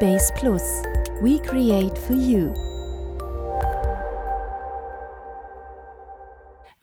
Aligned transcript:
Base 0.00 0.32
Plus. 0.34 0.62
We 1.20 1.42
create 1.42 1.98
for 1.98 2.14
you. 2.14 2.54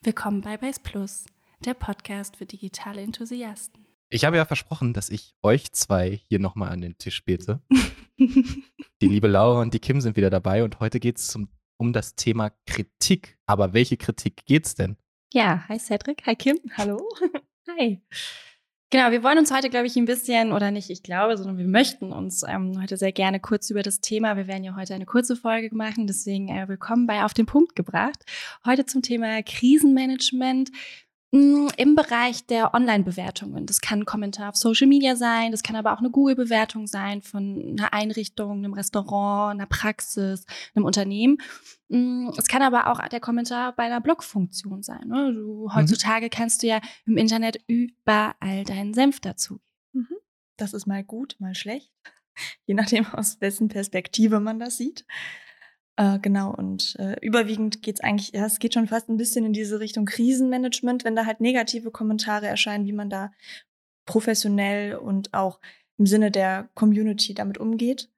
Willkommen 0.01 0.41
bei 0.41 0.57
Base 0.57 0.81
Plus, 0.83 1.25
der 1.64 1.75
Podcast 1.75 2.36
für 2.36 2.46
digitale 2.46 3.01
Enthusiasten. 3.01 3.86
Ich 4.09 4.25
habe 4.25 4.36
ja 4.36 4.43
versprochen, 4.43 4.92
dass 4.92 5.09
ich 5.09 5.33
euch 5.42 5.72
zwei 5.72 6.20
hier 6.28 6.40
nochmal 6.40 6.74
an 6.74 6.82
den 6.82 6.98
Tisch 6.98 7.24
bete. 7.24 7.62
die 8.20 9.07
liebe 9.07 9.29
Laura 9.29 9.61
und 9.61 9.73
die 9.73 9.79
Kim 9.79 10.02
sind 10.02 10.18
wieder 10.18 10.29
dabei 10.29 10.66
und 10.66 10.82
heute 10.82 11.00
geht 11.00 11.18
es 11.18 11.38
um 11.77 11.93
das 11.93 12.16
Thema 12.16 12.52
Kritik. 12.66 13.38
Aber 13.45 13.71
welche 13.71 13.95
Kritik 13.95 14.45
geht's 14.45 14.75
denn? 14.75 14.97
Ja, 15.32 15.63
hi 15.70 15.79
Cedric, 15.79 16.25
hi 16.25 16.36
Kim, 16.36 16.59
hallo. 16.75 17.07
hi. 17.79 18.02
Genau, 18.96 19.12
wir 19.12 19.23
wollen 19.23 19.39
uns 19.39 19.52
heute, 19.54 19.70
glaube 19.70 19.88
ich, 19.88 19.98
ein 19.98 20.05
bisschen, 20.05 20.54
oder 20.54 20.71
nicht, 20.71 20.89
ich 20.89 21.04
glaube, 21.04 21.36
sondern 21.36 21.57
wir 21.57 21.68
möchten 21.68 22.14
uns 22.14 22.44
ähm, 22.48 22.82
heute 22.82 22.95
sehr 22.95 23.12
gerne 23.12 23.41
kurz 23.41 23.70
über 23.70 23.82
das 23.82 24.00
Thema, 24.00 24.38
wir 24.38 24.48
werden 24.48 24.64
ja 24.64 24.77
heute 24.77 24.94
eine 24.94 25.05
kurze 25.05 25.36
Folge 25.36 25.76
machen, 25.76 26.08
deswegen 26.08 26.48
äh, 26.48 26.70
willkommen 26.70 27.05
bei 27.05 27.26
Auf 27.26 27.34
den 27.34 27.45
Punkt 27.45 27.76
gebracht. 27.76 28.23
Heute 28.66 28.86
zum 28.86 29.02
Thema 29.02 29.44
Krisenmanagement 29.44 30.72
im 31.35 31.95
Bereich 31.95 32.45
der 32.45 32.73
Online-Bewertungen. 32.73 33.66
Das 33.66 33.81
kann 33.81 33.99
ein 33.99 34.05
Kommentar 34.05 34.49
auf 34.49 34.55
Social 34.55 34.88
Media 34.88 35.16
sein, 35.16 35.52
das 35.52 35.63
kann 35.63 35.75
aber 35.75 35.94
auch 35.94 35.99
eine 35.99 36.09
Google-Bewertung 36.09 36.88
sein 36.88 37.21
von 37.21 37.75
einer 37.77 37.94
Einrichtung, 37.94 38.59
einem 38.59 38.73
Restaurant, 38.73 39.53
einer 39.53 39.66
Praxis, 39.66 40.45
einem 40.73 40.85
Unternehmen. 40.85 41.38
Mm, 41.89 42.30
es 42.38 42.48
kann 42.48 42.61
aber 42.61 42.88
auch 42.88 43.05
der 43.09 43.20
Kommentar 43.20 43.75
bei 43.75 43.84
einer 43.84 44.02
Blogfunktion 44.02 44.81
sein. 44.81 45.08
Ne? 45.08 45.34
Du, 45.34 45.66
mhm. 45.66 45.75
heutzutage 45.75 46.27
mhm. 46.27 46.30
kannst 46.30 46.63
du 46.63 46.67
ja 46.67 46.80
im 47.05 47.17
Internet 47.17 47.58
überall 47.67 48.63
deinen 48.66 48.94
Senf 48.94 49.20
dazu. 49.20 49.59
Mhm. 49.94 50.16
Das 50.58 50.73
ist 50.73 50.86
mal 50.86 51.03
gut, 51.03 51.36
mal 51.39 51.55
schlecht. 51.55 51.91
Je 52.66 52.75
nachdem, 52.75 53.05
aus 53.08 53.41
wessen 53.41 53.67
Perspektive 53.67 54.39
man 54.39 54.59
das 54.59 54.77
sieht. 54.77 55.05
Äh, 55.98 56.20
genau, 56.20 56.54
und 56.54 56.95
äh, 57.00 57.16
überwiegend 57.22 57.81
geht 57.81 57.95
es 57.95 58.02
eigentlich, 58.02 58.31
ja, 58.33 58.45
es 58.45 58.59
geht 58.59 58.73
schon 58.73 58.88
fast 58.88 59.08
ein 59.09 59.17
bisschen 59.17 59.45
in 59.45 59.53
diese 59.53 59.80
Richtung 59.80 60.06
Krisenmanagement, 60.06 61.06
wenn 61.06 61.16
da 61.16 61.25
halt 61.25 61.39
negative 61.39 61.89
Kommentare 61.92 62.47
erscheinen, 62.47 62.86
wie 62.86 62.94
man 62.94 63.09
da 63.09 63.31
professionell 64.06 64.95
und 64.95 65.34
auch 65.34 65.59
im 65.97 66.06
Sinne 66.06 66.31
der 66.31 66.69
Community 66.73 67.34
damit 67.34 67.58
umgeht. 67.58 68.09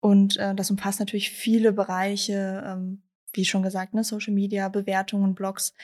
Und 0.00 0.36
äh, 0.36 0.54
das 0.54 0.70
umfasst 0.70 1.00
natürlich 1.00 1.30
viele 1.30 1.72
Bereiche, 1.72 2.62
ähm, 2.66 3.02
wie 3.32 3.44
schon 3.44 3.62
gesagt, 3.62 3.94
ne, 3.94 4.04
Social 4.04 4.34
Media, 4.34 4.68
Bewertungen, 4.68 5.34
Blogs. 5.34 5.74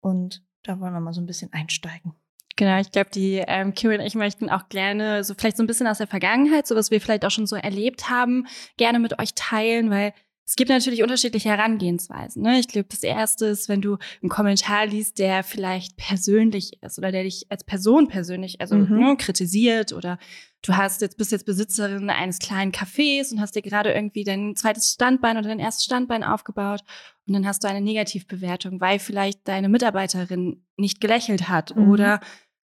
Und 0.00 0.44
da 0.62 0.80
wollen 0.80 0.92
wir 0.92 1.00
mal 1.00 1.12
so 1.12 1.20
ein 1.20 1.26
bisschen 1.26 1.52
einsteigen. 1.52 2.14
Genau, 2.56 2.78
ich 2.78 2.92
glaube, 2.92 3.10
die 3.10 3.42
ähm, 3.46 3.74
Q 3.74 3.88
und 3.88 4.00
ich 4.00 4.14
möchten 4.14 4.50
auch 4.50 4.68
gerne 4.68 5.24
so 5.24 5.34
vielleicht 5.34 5.56
so 5.56 5.62
ein 5.62 5.66
bisschen 5.66 5.86
aus 5.86 5.98
der 5.98 6.06
Vergangenheit, 6.06 6.66
so 6.66 6.76
was 6.76 6.90
wir 6.90 7.00
vielleicht 7.00 7.24
auch 7.24 7.30
schon 7.30 7.46
so 7.46 7.56
erlebt 7.56 8.10
haben, 8.10 8.46
gerne 8.76 8.98
mit 8.98 9.18
euch 9.18 9.34
teilen, 9.34 9.90
weil 9.90 10.12
es 10.44 10.56
gibt 10.56 10.70
natürlich 10.70 11.02
unterschiedliche 11.02 11.48
Herangehensweisen. 11.48 12.42
Ne? 12.42 12.58
Ich 12.58 12.68
glaube, 12.68 12.88
das 12.90 13.02
erste 13.02 13.46
ist, 13.46 13.68
wenn 13.68 13.80
du 13.80 13.96
einen 14.22 14.28
Kommentar 14.28 14.86
liest, 14.86 15.18
der 15.18 15.44
vielleicht 15.44 15.96
persönlich 15.96 16.82
ist 16.82 16.98
oder 16.98 17.12
der 17.12 17.22
dich 17.22 17.46
als 17.48 17.64
Person 17.64 18.08
persönlich 18.08 18.60
also 18.60 18.74
mhm. 18.74 18.98
ne, 18.98 19.16
kritisiert 19.16 19.92
oder 19.92 20.18
du 20.62 20.76
hast 20.76 21.00
jetzt 21.00 21.16
bist 21.16 21.32
jetzt 21.32 21.46
Besitzerin 21.46 22.10
eines 22.10 22.38
kleinen 22.38 22.72
Cafés 22.72 23.32
und 23.32 23.40
hast 23.40 23.54
dir 23.54 23.62
gerade 23.62 23.92
irgendwie 23.92 24.24
dein 24.24 24.56
zweites 24.56 24.92
Standbein 24.92 25.36
oder 25.36 25.48
dein 25.48 25.60
erstes 25.60 25.84
Standbein 25.84 26.24
aufgebaut 26.24 26.80
und 27.26 27.34
dann 27.34 27.46
hast 27.46 27.62
du 27.62 27.68
eine 27.68 27.80
Negativbewertung, 27.80 28.80
weil 28.80 28.98
vielleicht 28.98 29.46
deine 29.46 29.68
Mitarbeiterin 29.68 30.64
nicht 30.76 31.00
gelächelt 31.00 31.48
hat 31.48 31.74
mhm. 31.76 31.90
oder 31.90 32.20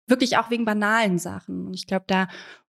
wirklich 0.07 0.37
auch 0.37 0.49
wegen 0.49 0.65
banalen 0.65 1.19
Sachen. 1.19 1.67
Und 1.67 1.75
ich 1.75 1.85
glaube, 1.85 2.05
da 2.07 2.27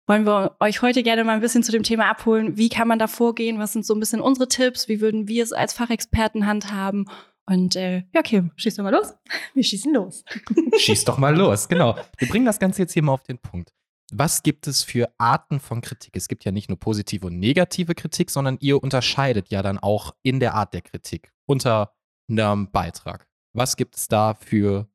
wollen 0.07 0.25
wir 0.25 0.55
euch 0.59 0.81
heute 0.81 1.03
gerne 1.03 1.23
mal 1.23 1.33
ein 1.33 1.41
bisschen 1.41 1.63
zu 1.63 1.71
dem 1.71 1.83
Thema 1.83 2.09
abholen. 2.09 2.57
Wie 2.57 2.69
kann 2.69 2.87
man 2.87 2.99
da 2.99 3.07
vorgehen? 3.07 3.59
Was 3.59 3.73
sind 3.73 3.85
so 3.85 3.93
ein 3.93 3.99
bisschen 3.99 4.21
unsere 4.21 4.47
Tipps? 4.47 4.87
Wie 4.87 5.01
würden 5.01 5.27
wir 5.27 5.43
es 5.43 5.51
als 5.51 5.73
Fachexperten 5.73 6.45
handhaben? 6.45 7.09
Und 7.47 7.75
äh, 7.75 8.03
ja, 8.13 8.21
Kim, 8.23 8.51
schieß 8.55 8.75
doch 8.75 8.83
mal 8.83 8.93
los. 8.93 9.13
Wir 9.53 9.63
schießen 9.63 9.93
los. 9.93 10.23
Schieß 10.79 11.05
doch 11.05 11.19
mal 11.19 11.35
los, 11.35 11.67
genau. 11.67 11.95
Wir 12.17 12.27
bringen 12.27 12.45
das 12.45 12.57
Ganze 12.57 12.81
jetzt 12.81 12.93
hier 12.93 13.03
mal 13.03 13.13
auf 13.13 13.23
den 13.23 13.37
Punkt. 13.37 13.71
Was 14.11 14.43
gibt 14.43 14.67
es 14.67 14.83
für 14.83 15.11
Arten 15.17 15.59
von 15.59 15.81
Kritik? 15.81 16.15
Es 16.15 16.27
gibt 16.27 16.43
ja 16.43 16.51
nicht 16.51 16.69
nur 16.69 16.79
positive 16.79 17.27
und 17.27 17.39
negative 17.39 17.93
Kritik, 17.95 18.31
sondern 18.31 18.57
ihr 18.61 18.81
unterscheidet 18.81 19.49
ja 19.49 19.61
dann 19.61 19.77
auch 19.77 20.15
in 20.23 20.39
der 20.39 20.55
Art 20.55 20.73
der 20.73 20.81
Kritik 20.81 21.33
unter 21.45 21.93
einem 22.29 22.71
Beitrag. 22.71 23.27
Was 23.53 23.75
gibt 23.75 23.95
es 23.95 24.07
da 24.07 24.33
für 24.33 24.87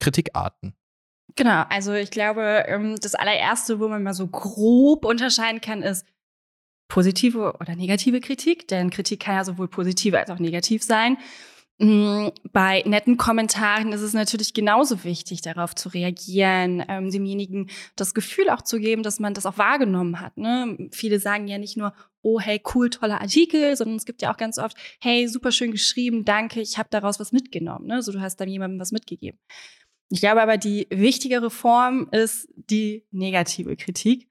Kritikarten? 0.00 0.74
Genau, 1.36 1.64
also 1.68 1.92
ich 1.94 2.10
glaube, 2.10 2.64
ähm, 2.68 2.96
das 3.00 3.14
allererste, 3.14 3.80
wo 3.80 3.88
man 3.88 4.02
mal 4.02 4.14
so 4.14 4.28
grob 4.28 5.04
unterscheiden 5.04 5.60
kann, 5.60 5.82
ist 5.82 6.06
positive 6.88 7.54
oder 7.60 7.74
negative 7.74 8.20
Kritik. 8.20 8.68
Denn 8.68 8.90
Kritik 8.90 9.20
kann 9.20 9.36
ja 9.36 9.44
sowohl 9.44 9.68
positiv 9.68 10.14
als 10.14 10.30
auch 10.30 10.38
negativ 10.38 10.82
sein. 10.82 11.16
Mm, 11.78 12.28
bei 12.52 12.84
netten 12.86 13.16
Kommentaren 13.16 13.92
ist 13.92 14.00
es 14.00 14.12
natürlich 14.12 14.54
genauso 14.54 15.02
wichtig, 15.02 15.42
darauf 15.42 15.74
zu 15.74 15.88
reagieren, 15.88 16.84
ähm, 16.88 17.10
demjenigen 17.10 17.68
das 17.96 18.14
Gefühl 18.14 18.48
auch 18.48 18.62
zu 18.62 18.78
geben, 18.78 19.02
dass 19.02 19.18
man 19.18 19.34
das 19.34 19.44
auch 19.44 19.58
wahrgenommen 19.58 20.20
hat. 20.20 20.36
Ne? 20.36 20.88
Viele 20.92 21.18
sagen 21.18 21.48
ja 21.48 21.58
nicht 21.58 21.76
nur, 21.76 21.92
oh 22.22 22.38
hey, 22.38 22.62
cool, 22.74 22.90
toller 22.90 23.20
Artikel, 23.20 23.74
sondern 23.76 23.96
es 23.96 24.04
gibt 24.04 24.22
ja 24.22 24.32
auch 24.32 24.36
ganz 24.36 24.58
oft, 24.58 24.76
hey, 25.00 25.26
super 25.26 25.50
schön 25.50 25.72
geschrieben, 25.72 26.24
danke, 26.24 26.60
ich 26.60 26.78
habe 26.78 26.88
daraus 26.92 27.18
was 27.18 27.32
mitgenommen. 27.32 27.86
Ne? 27.86 28.02
So, 28.02 28.12
du 28.12 28.20
hast 28.20 28.36
dann 28.36 28.48
jemandem 28.48 28.78
was 28.78 28.92
mitgegeben. 28.92 29.40
Ich 30.10 30.20
glaube 30.20 30.42
aber, 30.42 30.58
die 30.58 30.86
wichtigere 30.90 31.50
Form 31.50 32.08
ist 32.12 32.48
die 32.54 33.06
negative 33.10 33.76
Kritik, 33.76 34.28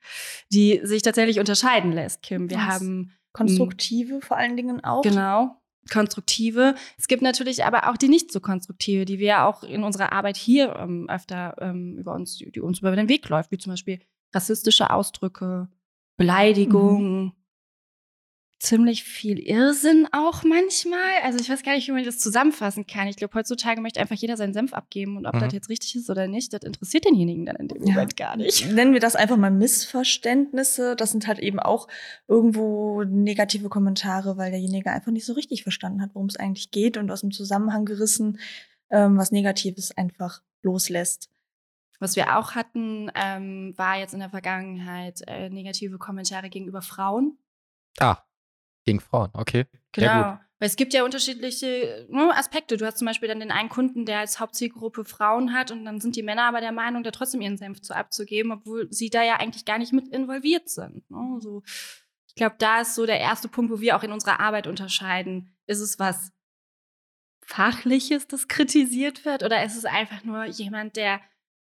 die 0.51 0.81
sich 0.83 1.01
tatsächlich 1.01 1.39
unterscheiden 1.39 1.91
lässt, 1.91 2.21
Kim. 2.21 2.49
Wir 2.49 2.57
Was? 2.57 2.65
haben 2.65 3.11
konstruktive 3.33 4.21
vor 4.21 4.37
allen 4.37 4.55
Dingen 4.55 4.83
auch. 4.83 5.01
Genau. 5.01 5.59
Konstruktive. 5.91 6.75
Es 6.97 7.07
gibt 7.07 7.21
natürlich 7.21 7.65
aber 7.65 7.89
auch 7.89 7.97
die 7.97 8.07
nicht 8.07 8.31
so 8.31 8.39
konstruktive, 8.39 9.03
die 9.03 9.19
wir 9.19 9.27
ja 9.27 9.45
auch 9.45 9.63
in 9.63 9.83
unserer 9.83 10.13
Arbeit 10.13 10.37
hier 10.37 10.75
ähm, 10.77 11.09
öfter 11.09 11.55
ähm, 11.59 11.97
über 11.97 12.13
uns, 12.13 12.37
die 12.37 12.61
uns 12.61 12.79
über 12.79 12.95
den 12.95 13.09
Weg 13.09 13.27
läuft, 13.27 13.51
wie 13.51 13.57
zum 13.57 13.73
Beispiel 13.73 13.99
rassistische 14.33 14.91
Ausdrücke, 14.91 15.67
Beleidigungen, 16.15 17.23
mhm 17.23 17.31
ziemlich 18.63 19.03
viel 19.03 19.39
Irrsinn 19.39 20.07
auch 20.13 20.43
manchmal. 20.43 21.21
Also 21.21 21.37
ich 21.37 21.49
weiß 21.49 21.63
gar 21.63 21.75
nicht, 21.75 21.87
wie 21.87 21.91
man 21.91 22.05
das 22.05 22.17
zusammenfassen 22.17 22.87
kann. 22.87 23.07
Ich 23.07 23.17
glaube, 23.17 23.33
heutzutage 23.35 23.81
möchte 23.81 23.99
einfach 23.99 24.15
jeder 24.15 24.37
seinen 24.37 24.53
Senf 24.53 24.73
abgeben 24.73 25.17
und 25.17 25.25
ob 25.25 25.35
mhm. 25.35 25.39
das 25.41 25.53
jetzt 25.53 25.69
richtig 25.69 25.95
ist 25.95 26.09
oder 26.09 26.27
nicht, 26.27 26.53
das 26.53 26.63
interessiert 26.63 27.03
denjenigen 27.03 27.45
dann 27.45 27.57
in 27.57 27.67
dem 27.67 27.83
ja. 27.83 27.93
Moment 27.93 28.15
gar 28.15 28.37
nicht. 28.37 28.71
Nennen 28.71 28.93
wir 28.93 29.01
das 29.01 29.17
einfach 29.17 29.35
mal 29.35 29.51
Missverständnisse. 29.51 30.95
Das 30.95 31.11
sind 31.11 31.27
halt 31.27 31.39
eben 31.39 31.59
auch 31.59 31.89
irgendwo 32.29 33.03
negative 33.03 33.67
Kommentare, 33.67 34.37
weil 34.37 34.51
derjenige 34.51 34.91
einfach 34.91 35.11
nicht 35.11 35.25
so 35.25 35.33
richtig 35.33 35.63
verstanden 35.63 36.01
hat, 36.01 36.11
worum 36.13 36.29
es 36.29 36.37
eigentlich 36.37 36.71
geht 36.71 36.95
und 36.95 37.11
aus 37.11 37.21
dem 37.21 37.31
Zusammenhang 37.31 37.83
gerissen 37.83 38.39
ähm, 38.89 39.17
was 39.17 39.31
Negatives 39.31 39.91
einfach 39.97 40.41
loslässt. 40.61 41.29
Was 41.99 42.15
wir 42.15 42.37
auch 42.37 42.55
hatten, 42.55 43.11
ähm, 43.15 43.73
war 43.75 43.97
jetzt 43.97 44.13
in 44.13 44.19
der 44.19 44.29
Vergangenheit 44.29 45.21
äh, 45.27 45.49
negative 45.49 45.97
Kommentare 45.97 46.49
gegenüber 46.49 46.81
Frauen. 46.81 47.37
Ah, 47.99 48.17
gegen 48.85 48.99
Frauen, 48.99 49.29
okay. 49.33 49.65
Genau. 49.91 50.39
Weil 50.59 50.67
es 50.67 50.75
gibt 50.77 50.93
ja 50.93 51.03
unterschiedliche 51.03 52.07
ne, 52.09 52.31
Aspekte. 52.35 52.77
Du 52.77 52.85
hast 52.85 52.97
zum 52.97 53.05
Beispiel 53.05 53.27
dann 53.27 53.41
den 53.41 53.51
einen 53.51 53.69
Kunden, 53.69 54.05
der 54.05 54.19
als 54.19 54.39
Hauptzielgruppe 54.39 55.03
Frauen 55.03 55.53
hat 55.53 55.71
und 55.71 55.83
dann 55.83 55.99
sind 55.99 56.15
die 56.15 56.23
Männer 56.23 56.43
aber 56.43 56.61
der 56.61 56.71
Meinung, 56.71 57.03
da 57.03 57.11
trotzdem 57.11 57.41
ihren 57.41 57.57
Senf 57.57 57.81
zu 57.81 57.93
abzugeben, 57.93 58.51
obwohl 58.51 58.87
sie 58.89 59.09
da 59.09 59.23
ja 59.23 59.35
eigentlich 59.41 59.65
gar 59.65 59.77
nicht 59.77 59.91
mit 59.91 60.07
involviert 60.07 60.69
sind. 60.69 61.09
Ne? 61.11 61.39
So, 61.41 61.63
ich 62.27 62.35
glaube, 62.35 62.55
da 62.59 62.81
ist 62.81 62.95
so 62.95 63.05
der 63.05 63.19
erste 63.19 63.49
Punkt, 63.49 63.71
wo 63.71 63.81
wir 63.81 63.97
auch 63.97 64.03
in 64.03 64.11
unserer 64.11 64.39
Arbeit 64.39 64.67
unterscheiden. 64.67 65.55
Ist 65.67 65.81
es 65.81 65.99
was 65.99 66.31
Fachliches, 67.45 68.27
das 68.27 68.47
kritisiert 68.47 69.25
wird, 69.25 69.43
oder 69.43 69.65
ist 69.65 69.75
es 69.75 69.83
einfach 69.83 70.23
nur 70.23 70.45
jemand, 70.45 70.95
der 70.95 71.19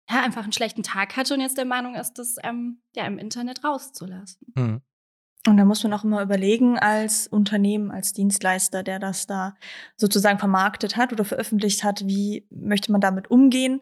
ja, 0.09 0.21
einfach 0.23 0.43
einen 0.43 0.53
schlechten 0.53 0.83
Tag 0.83 1.17
hatte 1.17 1.33
und 1.33 1.41
jetzt 1.41 1.57
der 1.57 1.65
Meinung 1.65 1.95
ist, 1.95 2.13
das 2.13 2.35
ähm, 2.43 2.81
ja, 2.95 3.05
im 3.05 3.17
Internet 3.17 3.63
rauszulassen? 3.63 4.53
Mhm. 4.55 4.81
Und 5.47 5.57
da 5.57 5.65
muss 5.65 5.83
man 5.83 5.93
auch 5.93 6.03
immer 6.03 6.21
überlegen, 6.21 6.77
als 6.77 7.25
Unternehmen, 7.25 7.89
als 7.89 8.13
Dienstleister, 8.13 8.83
der 8.83 8.99
das 8.99 9.25
da 9.25 9.55
sozusagen 9.97 10.37
vermarktet 10.37 10.97
hat 10.97 11.11
oder 11.11 11.25
veröffentlicht 11.25 11.83
hat, 11.83 12.05
wie 12.05 12.45
möchte 12.51 12.91
man 12.91 13.01
damit 13.01 13.31
umgehen? 13.31 13.81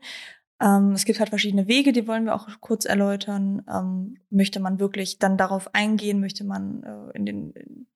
Ähm, 0.61 0.91
es 0.91 1.05
gibt 1.05 1.19
halt 1.19 1.29
verschiedene 1.29 1.67
Wege, 1.67 1.93
die 1.93 2.05
wollen 2.05 2.25
wir 2.25 2.35
auch 2.35 2.47
kurz 2.59 2.83
erläutern. 2.83 3.63
Ähm, 3.71 4.17
möchte 4.29 4.59
man 4.59 4.79
wirklich 4.79 5.17
dann 5.17 5.37
darauf 5.37 5.73
eingehen? 5.73 6.19
Möchte 6.19 6.43
man 6.43 6.83
äh, 6.83 7.17
in 7.17 7.25
den, 7.25 7.53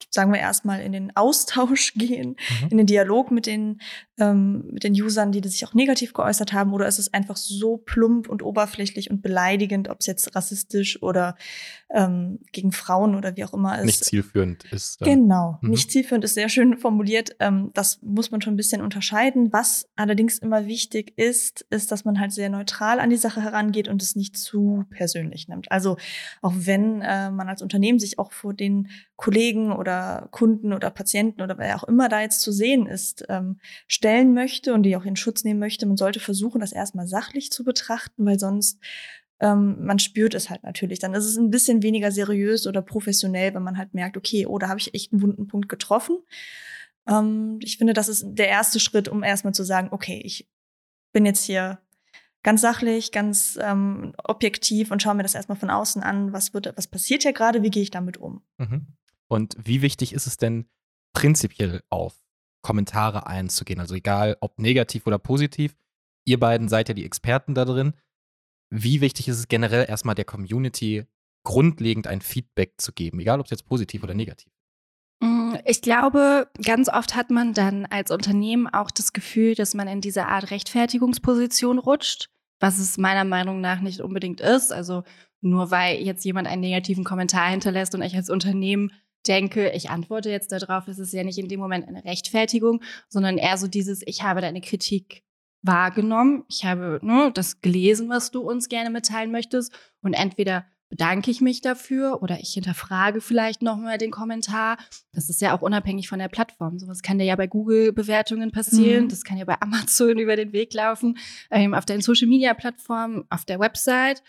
sagen 0.10 0.32
wir 0.32 0.40
erstmal, 0.40 0.82
in 0.82 0.94
den 0.94 1.16
Austausch 1.16 1.94
gehen, 1.96 2.38
mhm. 2.62 2.68
in 2.70 2.78
den 2.78 2.88
Dialog 2.88 3.32
mit 3.32 3.48
den, 3.48 3.82
ähm, 4.18 4.66
mit 4.72 4.86
den 4.86 4.94
Usern, 4.94 5.34
die 5.34 5.46
sich 5.48 5.66
auch 5.66 5.74
negativ 5.74 6.14
geäußert 6.14 6.54
haben? 6.54 6.74
Oder 6.74 6.88
ist 6.88 7.00
es 7.00 7.14
einfach 7.14 7.36
so 7.36 7.78
plump 7.78 8.30
und 8.30 8.42
oberflächlich 8.42 9.12
und 9.12 9.22
beleidigend, 9.22 9.90
ob 9.90 10.00
es 10.00 10.06
jetzt 10.06 10.34
rassistisch 10.34 11.02
oder 11.04 11.36
ähm, 11.94 12.40
gegen 12.54 12.72
Frauen 12.72 13.16
oder 13.16 13.36
wie 13.36 13.44
auch 13.44 13.54
immer 13.54 13.78
ist? 13.80 13.86
Nicht 13.86 14.06
zielführend 14.06 14.64
ist. 14.72 15.02
Dann. 15.02 15.10
Genau, 15.10 15.60
mhm. 15.62 15.72
nicht 15.72 15.92
zielführend 15.92 16.24
ist 16.24 16.36
sehr 16.36 16.48
schön 16.48 16.78
formuliert. 16.78 17.36
Ähm, 17.40 17.72
das 17.74 18.02
muss 18.02 18.32
man 18.32 18.42
schon 18.42 18.54
ein 18.54 18.58
bisschen 18.58 18.82
unterscheiden. 18.82 19.52
Was 19.52 19.90
allerdings 19.98 20.38
immer 20.38 20.66
wichtig 20.66 21.12
ist, 21.18 21.66
ist, 21.70 21.92
dass 21.92 22.06
man 22.06 22.22
halt 22.22 22.32
sehr 22.32 22.53
neutral 22.54 23.00
an 23.00 23.10
die 23.10 23.18
Sache 23.18 23.42
herangeht 23.42 23.88
und 23.88 24.02
es 24.02 24.16
nicht 24.16 24.38
zu 24.38 24.86
persönlich 24.90 25.48
nimmt. 25.48 25.72
Also 25.72 25.98
auch 26.42 26.54
wenn 26.56 27.02
äh, 27.02 27.30
man 27.30 27.50
als 27.50 27.62
Unternehmen 27.62 28.00
sich 28.00 28.20
auch 28.20 28.32
vor 28.32 28.54
den 28.54 28.90
Kollegen 29.18 29.72
oder 29.72 30.30
Kunden 30.32 30.72
oder 30.72 30.90
Patienten 30.90 31.42
oder 31.42 31.58
wer 31.58 31.76
auch 31.76 31.84
immer 31.84 32.10
da 32.10 32.22
jetzt 32.22 32.42
zu 32.42 32.52
sehen 32.52 32.86
ist, 32.86 33.26
ähm, 33.30 33.60
stellen 33.88 34.34
möchte 34.34 34.74
und 34.74 34.84
die 34.84 34.96
auch 34.96 35.06
in 35.06 35.16
Schutz 35.16 35.44
nehmen 35.44 35.60
möchte, 35.60 35.86
man 35.86 35.98
sollte 35.98 36.20
versuchen, 36.20 36.62
das 36.62 36.72
erstmal 36.72 37.08
sachlich 37.08 37.52
zu 37.52 37.64
betrachten, 37.64 38.26
weil 38.26 38.40
sonst 38.40 38.80
ähm, 39.40 39.86
man 39.86 40.00
spürt 40.00 40.36
es 40.36 40.50
halt 40.50 40.64
natürlich. 40.64 41.00
Dann 41.00 41.14
ist 41.14 41.26
es 41.26 41.38
ein 41.38 41.50
bisschen 41.50 41.84
weniger 41.84 42.12
seriös 42.12 42.66
oder 42.66 42.82
professionell, 42.82 43.54
wenn 43.54 43.64
man 43.64 43.78
halt 43.78 43.94
merkt, 43.94 44.16
okay, 44.16 44.46
oh, 44.46 44.58
da 44.58 44.70
habe 44.70 44.80
ich 44.80 44.94
echt 44.94 45.12
einen 45.12 45.22
wunden 45.22 45.48
Punkt 45.48 45.70
getroffen. 45.70 46.18
Ähm, 47.08 47.60
ich 47.62 47.78
finde, 47.78 47.94
das 47.94 48.08
ist 48.08 48.24
der 48.26 48.48
erste 48.48 48.80
Schritt, 48.80 49.10
um 49.10 49.24
erstmal 49.24 49.54
zu 49.54 49.64
sagen, 49.64 49.90
okay, 49.92 50.22
ich 50.24 50.50
bin 51.12 51.26
jetzt 51.26 51.44
hier 51.44 51.80
ganz 52.44 52.62
sachlich, 52.62 53.12
ganz 53.12 53.58
ähm, 53.62 54.14
objektiv 54.24 54.92
und 54.92 55.02
schaue 55.02 55.16
mir 55.16 55.24
das 55.24 55.36
erstmal 55.36 55.58
von 55.58 55.70
außen 55.70 56.04
an, 56.04 56.34
was 56.34 56.54
wird, 56.54 56.74
was 56.78 56.88
passiert 56.88 57.24
hier 57.24 57.34
gerade, 57.34 57.64
wie 57.64 57.70
gehe 57.70 57.84
ich 57.84 57.92
damit 57.92 58.18
um. 58.18 58.44
Mhm. 58.58 58.88
Und 59.28 59.56
wie 59.58 59.82
wichtig 59.82 60.14
ist 60.14 60.28
es 60.28 60.38
denn 60.38 60.66
prinzipiell 61.14 61.82
auf 61.90 62.16
Kommentare 62.62 63.28
einzugehen? 63.28 63.80
Also 63.80 63.96
egal, 63.96 64.38
ob 64.42 64.60
negativ 64.60 65.08
oder 65.08 65.18
positiv. 65.18 65.76
Ihr 66.26 66.40
beiden 66.40 66.70
seid 66.70 66.90
ja 66.90 66.94
die 66.94 67.06
Experten 67.06 67.56
da 67.56 67.66
drin. 67.66 67.94
Wie 68.70 69.02
wichtig 69.02 69.28
ist 69.28 69.38
es 69.38 69.48
generell 69.48 69.86
erstmal 69.88 70.16
der 70.16 70.26
Community 70.26 71.06
grundlegend 71.44 72.08
ein 72.08 72.22
Feedback 72.22 72.76
zu 72.78 72.94
geben, 72.94 73.20
egal 73.20 73.40
ob 73.40 73.48
es 73.48 73.52
jetzt 73.52 73.66
positiv 73.66 74.04
oder 74.04 74.14
negativ 74.14 74.54
Mm, 75.24 75.56
ich 75.64 75.82
glaube, 75.82 76.50
ganz 76.64 76.90
oft 76.90 77.16
hat 77.16 77.32
man 77.32 77.54
dann 77.54 77.86
als 77.86 78.12
Unternehmen 78.12 78.68
auch 78.68 78.92
das 78.92 79.14
Gefühl, 79.14 79.56
dass 79.56 79.74
man 79.74 79.88
in 79.88 80.02
diese 80.02 80.26
Art 80.28 80.52
Rechtfertigungsposition 80.52 81.80
rutscht, 81.80 82.30
was 82.64 82.80
es 82.80 82.98
meiner 82.98 83.26
Meinung 83.26 83.60
nach 83.60 83.82
nicht 83.82 84.00
unbedingt 84.00 84.40
ist. 84.40 84.72
Also 84.72 85.04
nur 85.42 85.70
weil 85.70 86.02
jetzt 86.02 86.24
jemand 86.24 86.48
einen 86.48 86.62
negativen 86.62 87.04
Kommentar 87.04 87.50
hinterlässt 87.50 87.94
und 87.94 88.02
ich 88.02 88.16
als 88.16 88.30
Unternehmen 88.30 88.94
denke, 89.28 89.72
ich 89.72 89.90
antworte 89.90 90.30
jetzt 90.30 90.54
darauf, 90.54 90.88
ist 90.88 90.98
es 90.98 91.12
ja 91.12 91.26
nicht 91.26 91.38
in 91.38 91.50
dem 91.50 91.60
Moment 91.60 91.90
eine 91.90 92.06
Rechtfertigung, 92.06 92.82
sondern 93.10 93.38
eher 93.38 93.58
so 93.58 93.68
dieses, 93.68 94.02
ich 94.06 94.24
habe 94.24 94.40
deine 94.40 94.62
Kritik 94.62 95.24
wahrgenommen, 95.62 96.46
ich 96.48 96.64
habe 96.64 97.02
ne, 97.02 97.32
das 97.34 97.60
gelesen, 97.60 98.08
was 98.08 98.32
du 98.32 98.40
uns 98.40 98.70
gerne 98.70 98.90
mitteilen 98.90 99.34
möchtest 99.34 99.74
und 100.02 100.14
entweder 100.14 100.66
bedanke 100.94 101.32
ich 101.32 101.42
mich 101.42 101.62
dafür 101.62 102.22
oder 102.22 102.40
ich 102.40 102.54
hinterfrage 102.54 103.20
vielleicht 103.20 103.64
nochmal 103.64 103.98
den 103.98 104.12
Kommentar. 104.12 104.78
Das 105.12 105.28
ist 105.28 105.42
ja 105.42 105.58
auch 105.58 105.64
unabhängig 105.64 106.08
von 106.08 106.20
der 106.20 106.28
Plattform. 106.28 106.78
Sowas 106.78 107.02
kann 107.02 107.20
ja 107.20 107.36
bei 107.36 107.48
Google-Bewertungen 107.48 108.52
passieren. 108.52 109.06
Mhm. 109.06 109.10
Das 109.10 109.24
kann 109.24 109.40
ja 109.40 109.46
bei 109.46 109.56
Amazon 109.60 110.20
über 110.20 110.36
den 110.36 110.54
Weg 110.54 110.72
laufen, 110.76 111.18
ähm, 111.50 111.74
auf 111.74 111.86
deinen 111.86 112.02
Social-Media-Plattformen, 112.02 113.24
auf 113.32 113.44
der 113.44 113.60
Website. 113.60 114.22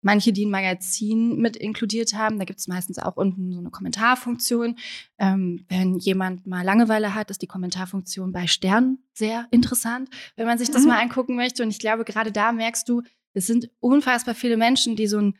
Manche, 0.00 0.32
die 0.32 0.44
ein 0.44 0.50
Magazin 0.50 1.36
mit 1.36 1.56
inkludiert 1.56 2.14
haben, 2.14 2.40
da 2.40 2.44
gibt 2.44 2.58
es 2.58 2.66
meistens 2.66 2.98
auch 2.98 3.16
unten 3.16 3.52
so 3.52 3.60
eine 3.60 3.70
Kommentarfunktion. 3.70 4.74
Ähm, 5.20 5.66
wenn 5.68 5.98
jemand 5.98 6.48
mal 6.48 6.64
Langeweile 6.64 7.14
hat, 7.14 7.30
ist 7.30 7.42
die 7.42 7.46
Kommentarfunktion 7.46 8.32
bei 8.32 8.48
Stern 8.48 8.98
sehr 9.14 9.46
interessant, 9.52 10.10
wenn 10.34 10.46
man 10.46 10.58
sich 10.58 10.72
das 10.72 10.82
mhm. 10.82 10.88
mal 10.88 11.00
angucken 11.00 11.36
möchte. 11.36 11.62
Und 11.62 11.70
ich 11.70 11.78
glaube, 11.78 12.04
gerade 12.04 12.32
da 12.32 12.50
merkst 12.50 12.88
du, 12.88 13.02
es 13.34 13.46
sind 13.46 13.70
unfassbar 13.78 14.34
viele 14.34 14.56
Menschen, 14.56 14.96
die 14.96 15.06
so 15.06 15.18
ein 15.18 15.34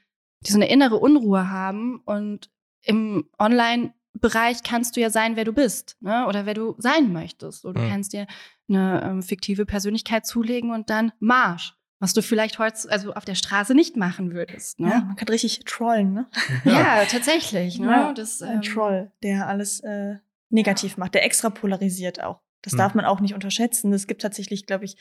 die 0.46 0.52
so 0.52 0.58
eine 0.58 0.68
innere 0.68 0.96
Unruhe 0.96 1.50
haben. 1.50 2.00
Und 2.04 2.50
im 2.82 3.28
Online-Bereich 3.38 4.62
kannst 4.62 4.96
du 4.96 5.00
ja 5.00 5.10
sein, 5.10 5.36
wer 5.36 5.44
du 5.44 5.52
bist, 5.52 5.96
ne? 6.00 6.26
Oder 6.26 6.46
wer 6.46 6.54
du 6.54 6.74
sein 6.78 7.12
möchtest. 7.12 7.64
Oder 7.64 7.80
du 7.80 7.86
mhm. 7.86 7.90
kannst 7.90 8.12
dir 8.12 8.26
eine 8.68 9.02
ähm, 9.02 9.22
fiktive 9.22 9.66
Persönlichkeit 9.66 10.26
zulegen 10.26 10.70
und 10.70 10.90
dann 10.90 11.12
Marsch. 11.18 11.74
Was 12.00 12.12
du 12.12 12.22
vielleicht 12.22 12.60
heute 12.60 12.88
also 12.90 13.12
auf 13.14 13.24
der 13.24 13.34
Straße 13.34 13.74
nicht 13.74 13.96
machen 13.96 14.32
würdest. 14.32 14.78
Ne? 14.78 14.88
Ja, 14.88 15.00
man 15.00 15.16
kann 15.16 15.28
richtig 15.28 15.64
trollen, 15.64 16.12
ne? 16.12 16.30
Ja, 16.64 17.04
tatsächlich. 17.04 17.80
Ne? 17.80 17.90
Ja, 17.90 18.12
das, 18.12 18.40
ähm, 18.40 18.48
ein 18.48 18.62
Troll, 18.62 19.10
der 19.24 19.48
alles 19.48 19.80
äh, 19.80 20.14
negativ 20.48 20.96
macht, 20.96 21.14
der 21.14 21.24
extra 21.24 21.50
polarisiert 21.50 22.22
auch. 22.22 22.40
Das 22.62 22.74
mhm. 22.74 22.78
darf 22.78 22.94
man 22.94 23.04
auch 23.04 23.20
nicht 23.20 23.34
unterschätzen. 23.34 23.92
Es 23.92 24.06
gibt 24.06 24.22
tatsächlich, 24.22 24.66
glaube 24.66 24.84
ich, 24.84 24.96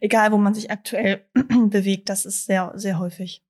egal 0.00 0.32
wo 0.32 0.38
man 0.38 0.54
sich 0.54 0.70
aktuell 0.70 1.26
bewegt, 1.34 2.08
das 2.08 2.26
ist 2.26 2.44
sehr, 2.44 2.72
sehr 2.74 2.98
häufig. 2.98 3.42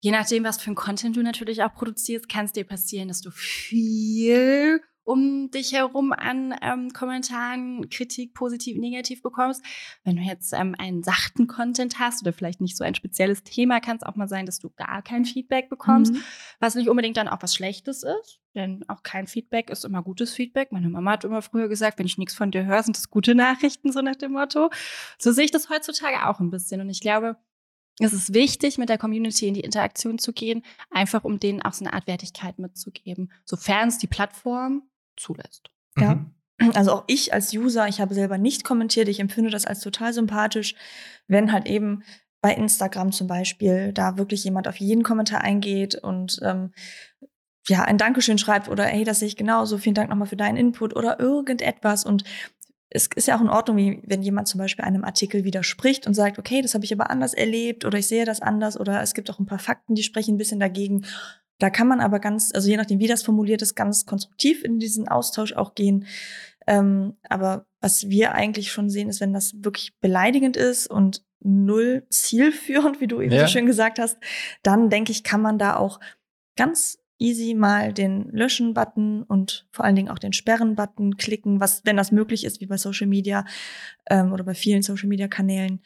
Je 0.00 0.10
nachdem, 0.10 0.44
was 0.44 0.60
für 0.60 0.70
ein 0.70 0.76
Content 0.76 1.16
du 1.16 1.22
natürlich 1.22 1.62
auch 1.62 1.74
produzierst, 1.74 2.28
kann 2.28 2.44
es 2.44 2.52
dir 2.52 2.64
passieren, 2.64 3.08
dass 3.08 3.20
du 3.20 3.30
viel 3.30 4.80
um 5.08 5.50
dich 5.50 5.72
herum 5.72 6.12
an 6.12 6.54
ähm, 6.60 6.90
Kommentaren, 6.92 7.88
Kritik, 7.88 8.34
positiv, 8.34 8.76
negativ 8.76 9.22
bekommst. 9.22 9.64
Wenn 10.04 10.16
du 10.16 10.22
jetzt 10.22 10.52
ähm, 10.52 10.74
einen 10.78 11.02
sachten 11.02 11.46
Content 11.46 11.98
hast 11.98 12.20
oder 12.20 12.34
vielleicht 12.34 12.60
nicht 12.60 12.76
so 12.76 12.84
ein 12.84 12.94
spezielles 12.94 13.42
Thema, 13.42 13.80
kann 13.80 13.96
es 13.96 14.02
auch 14.02 14.16
mal 14.16 14.28
sein, 14.28 14.44
dass 14.44 14.58
du 14.58 14.68
gar 14.68 15.00
kein 15.00 15.24
Feedback 15.24 15.70
bekommst, 15.70 16.12
mhm. 16.12 16.22
was 16.60 16.74
nicht 16.74 16.90
unbedingt 16.90 17.16
dann 17.16 17.26
auch 17.26 17.38
was 17.40 17.54
Schlechtes 17.54 18.02
ist. 18.02 18.40
Denn 18.54 18.84
auch 18.88 19.02
kein 19.02 19.26
Feedback 19.26 19.70
ist 19.70 19.86
immer 19.86 20.02
gutes 20.02 20.34
Feedback. 20.34 20.72
Meine 20.72 20.90
Mama 20.90 21.12
hat 21.12 21.24
immer 21.24 21.40
früher 21.40 21.68
gesagt, 21.68 21.98
wenn 21.98 22.06
ich 22.06 22.18
nichts 22.18 22.34
von 22.34 22.50
dir 22.50 22.66
höre, 22.66 22.82
sind 22.82 22.98
das 22.98 23.08
gute 23.08 23.34
Nachrichten, 23.34 23.92
so 23.92 24.02
nach 24.02 24.16
dem 24.16 24.32
Motto. 24.32 24.68
So 25.18 25.32
sehe 25.32 25.46
ich 25.46 25.50
das 25.50 25.70
heutzutage 25.70 26.28
auch 26.28 26.38
ein 26.38 26.50
bisschen. 26.50 26.82
Und 26.82 26.90
ich 26.90 27.00
glaube, 27.00 27.38
es 28.00 28.12
ist 28.12 28.34
wichtig, 28.34 28.78
mit 28.78 28.88
der 28.88 28.98
Community 28.98 29.48
in 29.48 29.54
die 29.54 29.60
Interaktion 29.60 30.18
zu 30.18 30.32
gehen, 30.32 30.62
einfach 30.90 31.24
um 31.24 31.40
denen 31.40 31.62
auch 31.62 31.72
so 31.72 31.84
eine 31.84 31.94
Art 31.94 32.06
Wertigkeit 32.06 32.58
mitzugeben, 32.58 33.32
sofern 33.44 33.88
es 33.88 33.98
die 33.98 34.06
Plattform 34.06 34.82
zulässt. 35.16 35.70
Ja. 35.98 36.14
Mhm. 36.14 36.72
Also 36.74 36.92
auch 36.92 37.04
ich 37.06 37.32
als 37.32 37.52
User, 37.54 37.88
ich 37.88 38.00
habe 38.00 38.14
selber 38.14 38.38
nicht 38.38 38.64
kommentiert, 38.64 39.08
ich 39.08 39.20
empfinde 39.20 39.50
das 39.50 39.64
als 39.64 39.80
total 39.80 40.12
sympathisch, 40.12 40.74
wenn 41.28 41.52
halt 41.52 41.66
eben 41.66 42.02
bei 42.40 42.54
Instagram 42.54 43.12
zum 43.12 43.26
Beispiel 43.26 43.92
da 43.92 44.16
wirklich 44.16 44.44
jemand 44.44 44.68
auf 44.68 44.76
jeden 44.76 45.02
Kommentar 45.02 45.40
eingeht 45.40 45.96
und 45.96 46.38
ähm, 46.42 46.72
ja, 47.68 47.82
ein 47.82 47.98
Dankeschön 47.98 48.38
schreibt 48.38 48.68
oder 48.68 48.84
hey, 48.84 49.04
das 49.04 49.20
sehe 49.20 49.28
ich 49.28 49.36
genauso, 49.36 49.78
vielen 49.78 49.94
Dank 49.94 50.08
nochmal 50.08 50.28
für 50.28 50.36
deinen 50.36 50.56
Input 50.56 50.96
oder 50.96 51.20
irgendetwas. 51.20 52.04
Und 52.04 52.24
es 52.90 53.08
ist 53.14 53.28
ja 53.28 53.36
auch 53.36 53.40
in 53.40 53.50
Ordnung, 53.50 53.76
wie 53.76 54.02
wenn 54.06 54.22
jemand 54.22 54.48
zum 54.48 54.58
Beispiel 54.58 54.84
einem 54.84 55.04
Artikel 55.04 55.44
widerspricht 55.44 56.06
und 56.06 56.14
sagt, 56.14 56.38
okay, 56.38 56.62
das 56.62 56.74
habe 56.74 56.84
ich 56.84 56.92
aber 56.92 57.10
anders 57.10 57.34
erlebt 57.34 57.84
oder 57.84 57.98
ich 57.98 58.08
sehe 58.08 58.24
das 58.24 58.40
anders 58.40 58.80
oder 58.80 59.02
es 59.02 59.14
gibt 59.14 59.30
auch 59.30 59.38
ein 59.38 59.46
paar 59.46 59.58
Fakten, 59.58 59.94
die 59.94 60.02
sprechen 60.02 60.34
ein 60.34 60.38
bisschen 60.38 60.60
dagegen. 60.60 61.04
Da 61.58 61.70
kann 61.70 61.88
man 61.88 62.00
aber 62.00 62.18
ganz, 62.18 62.50
also 62.54 62.68
je 62.68 62.76
nachdem, 62.76 62.98
wie 63.00 63.06
das 63.06 63.22
formuliert 63.22 63.62
ist, 63.62 63.74
ganz 63.74 64.06
konstruktiv 64.06 64.64
in 64.64 64.78
diesen 64.78 65.08
Austausch 65.08 65.52
auch 65.52 65.74
gehen. 65.74 66.06
Ähm, 66.66 67.16
aber 67.28 67.66
was 67.80 68.08
wir 68.08 68.32
eigentlich 68.32 68.72
schon 68.72 68.90
sehen, 68.90 69.08
ist, 69.08 69.20
wenn 69.20 69.32
das 69.32 69.54
wirklich 69.62 69.98
beleidigend 70.00 70.56
ist 70.56 70.86
und 70.86 71.24
null 71.40 72.06
zielführend, 72.10 73.00
wie 73.00 73.06
du 73.06 73.20
eben 73.20 73.32
ja. 73.32 73.42
so 73.42 73.46
schön 73.48 73.66
gesagt 73.66 73.98
hast, 73.98 74.18
dann 74.62 74.88
denke 74.88 75.12
ich, 75.12 75.24
kann 75.24 75.42
man 75.42 75.58
da 75.58 75.76
auch 75.76 76.00
ganz 76.56 76.98
easy 77.18 77.54
mal 77.54 77.92
den 77.92 78.30
Löschen-Button 78.30 79.22
und 79.24 79.66
vor 79.72 79.84
allen 79.84 79.96
Dingen 79.96 80.08
auch 80.08 80.18
den 80.18 80.32
Sperren-Button 80.32 81.16
klicken, 81.16 81.60
was, 81.60 81.84
wenn 81.84 81.96
das 81.96 82.12
möglich 82.12 82.44
ist, 82.44 82.60
wie 82.60 82.66
bei 82.66 82.76
Social 82.76 83.06
Media 83.06 83.44
ähm, 84.08 84.32
oder 84.32 84.44
bei 84.44 84.54
vielen 84.54 84.82
Social 84.82 85.08
Media 85.08 85.28
Kanälen, 85.28 85.80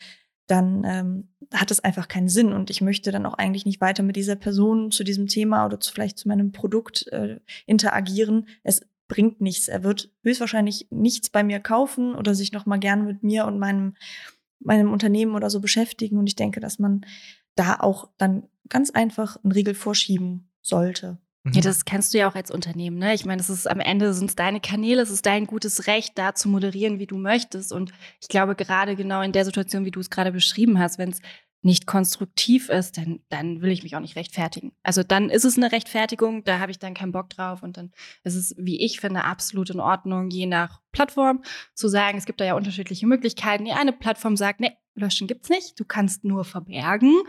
dann 0.46 0.84
ähm, 0.84 1.28
hat 1.52 1.70
es 1.70 1.80
einfach 1.80 2.08
keinen 2.08 2.28
Sinn. 2.28 2.52
Und 2.52 2.68
ich 2.68 2.80
möchte 2.80 3.10
dann 3.10 3.26
auch 3.26 3.34
eigentlich 3.34 3.64
nicht 3.64 3.80
weiter 3.80 4.02
mit 4.02 4.16
dieser 4.16 4.36
Person 4.36 4.90
zu 4.90 5.04
diesem 5.04 5.26
Thema 5.26 5.64
oder 5.64 5.80
zu, 5.80 5.92
vielleicht 5.92 6.18
zu 6.18 6.28
meinem 6.28 6.52
Produkt 6.52 7.06
äh, 7.08 7.40
interagieren. 7.66 8.48
Es 8.62 8.82
bringt 9.08 9.40
nichts. 9.40 9.68
Er 9.68 9.82
wird 9.82 10.10
höchstwahrscheinlich 10.22 10.88
nichts 10.90 11.30
bei 11.30 11.42
mir 11.42 11.60
kaufen 11.60 12.14
oder 12.14 12.34
sich 12.34 12.52
noch 12.52 12.66
mal 12.66 12.78
gerne 12.78 13.04
mit 13.04 13.22
mir 13.22 13.46
und 13.46 13.58
meinem, 13.58 13.94
meinem 14.60 14.92
Unternehmen 14.92 15.34
oder 15.34 15.48
so 15.48 15.60
beschäftigen. 15.60 16.18
Und 16.18 16.26
ich 16.26 16.36
denke, 16.36 16.60
dass 16.60 16.78
man 16.78 17.06
da 17.54 17.76
auch 17.80 18.10
dann 18.18 18.44
ganz 18.68 18.90
einfach 18.90 19.36
einen 19.42 19.52
Riegel 19.52 19.74
vorschieben 19.74 20.51
sollte. 20.62 21.18
Ja, 21.44 21.50
mhm. 21.50 21.60
das 21.62 21.84
kennst 21.84 22.14
du 22.14 22.18
ja 22.18 22.30
auch 22.30 22.36
als 22.36 22.52
Unternehmen, 22.52 22.98
ne? 22.98 23.14
Ich 23.14 23.24
meine, 23.24 23.40
es 23.40 23.50
ist 23.50 23.68
am 23.68 23.80
Ende 23.80 24.14
sind 24.14 24.30
es 24.30 24.36
deine 24.36 24.60
Kanäle, 24.60 25.02
es 25.02 25.10
ist 25.10 25.26
dein 25.26 25.46
gutes 25.46 25.88
Recht, 25.88 26.16
da 26.16 26.34
zu 26.34 26.48
moderieren, 26.48 27.00
wie 27.00 27.06
du 27.06 27.16
möchtest. 27.16 27.72
Und 27.72 27.92
ich 28.20 28.28
glaube, 28.28 28.54
gerade 28.54 28.94
genau 28.94 29.22
in 29.22 29.32
der 29.32 29.44
Situation, 29.44 29.84
wie 29.84 29.90
du 29.90 29.98
es 29.98 30.10
gerade 30.10 30.30
beschrieben 30.30 30.78
hast, 30.78 30.98
wenn 30.98 31.10
es 31.10 31.20
nicht 31.62 31.86
konstruktiv 31.86 32.68
ist, 32.68 32.96
dann, 32.96 33.20
dann 33.28 33.62
will 33.62 33.70
ich 33.70 33.82
mich 33.82 33.94
auch 33.94 34.00
nicht 34.00 34.16
rechtfertigen. 34.16 34.72
Also 34.82 35.02
dann 35.02 35.30
ist 35.30 35.44
es 35.44 35.56
eine 35.56 35.70
Rechtfertigung, 35.70 36.44
da 36.44 36.58
habe 36.58 36.72
ich 36.72 36.78
dann 36.78 36.94
keinen 36.94 37.12
Bock 37.12 37.30
drauf 37.30 37.62
und 37.62 37.76
dann 37.76 37.92
ist 38.24 38.34
es, 38.34 38.54
wie 38.58 38.84
ich 38.84 39.00
finde, 39.00 39.24
absolut 39.24 39.70
in 39.70 39.80
Ordnung, 39.80 40.28
je 40.30 40.46
nach 40.46 40.80
Plattform 40.90 41.42
zu 41.74 41.88
sagen, 41.88 42.18
es 42.18 42.24
gibt 42.24 42.40
da 42.40 42.44
ja 42.44 42.54
unterschiedliche 42.54 43.06
Möglichkeiten. 43.06 43.64
Die 43.64 43.72
eine 43.72 43.92
Plattform 43.92 44.36
sagt, 44.36 44.60
nee, 44.60 44.72
löschen 44.94 45.28
gibt's 45.28 45.48
nicht, 45.48 45.78
du 45.78 45.84
kannst 45.84 46.24
nur 46.24 46.44
verbergen. 46.44 47.22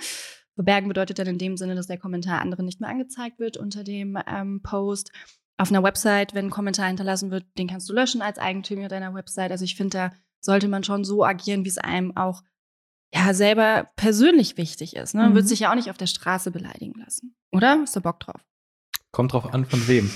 Verbergen 0.56 0.88
bedeutet 0.88 1.20
dann 1.20 1.28
in 1.28 1.38
dem 1.38 1.58
Sinne, 1.58 1.76
dass 1.76 1.88
der 1.88 1.98
Kommentar 1.98 2.42
anderen 2.42 2.66
nicht 2.66 2.80
mehr 2.80 2.90
angezeigt 2.90 3.40
wird 3.40 3.58
unter 3.58 3.84
dem 3.84 4.18
ähm, 4.28 4.62
Post. 4.62 5.12
Auf 5.58 5.70
einer 5.70 5.84
Website, 5.84 6.34
wenn 6.34 6.48
ein 6.48 6.52
Kommentar 6.52 6.88
hinterlassen 6.88 7.32
wird, 7.32 7.46
den 7.58 7.68
kannst 7.68 7.90
du 7.90 7.94
löschen 7.94 8.22
als 8.22 8.40
Eigentümer 8.40 8.88
deiner 8.88 9.14
Website. 9.14 9.52
Also 9.52 9.66
ich 9.66 9.76
finde, 9.76 9.98
da 9.98 10.12
sollte 10.40 10.68
man 10.68 10.84
schon 10.84 11.04
so 11.04 11.24
agieren, 11.24 11.64
wie 11.64 11.70
es 11.70 11.78
einem 11.78 12.16
auch 12.18 12.44
ja 13.14 13.34
selber 13.34 13.90
persönlich 13.96 14.58
wichtig 14.58 14.96
ist. 14.96 15.14
Ne? 15.14 15.22
Man 15.22 15.32
mhm. 15.32 15.36
wird 15.36 15.48
sich 15.48 15.62
ja 15.62 15.72
auch 15.72 15.76
nicht 15.76 15.90
auf 15.90 15.98
der 15.98 16.08
Straße 16.08 16.52
beleidigen 16.52 17.00
lassen. 17.00 17.36
Oder? 17.52 17.80
Hast 17.82 17.96
du 17.96 18.02
Bock 18.02 18.20
drauf? 18.20 18.42
Kommt 19.12 19.34
drauf 19.34 19.54
an, 19.54 19.66
von 19.66 19.88
wem. 19.88 20.10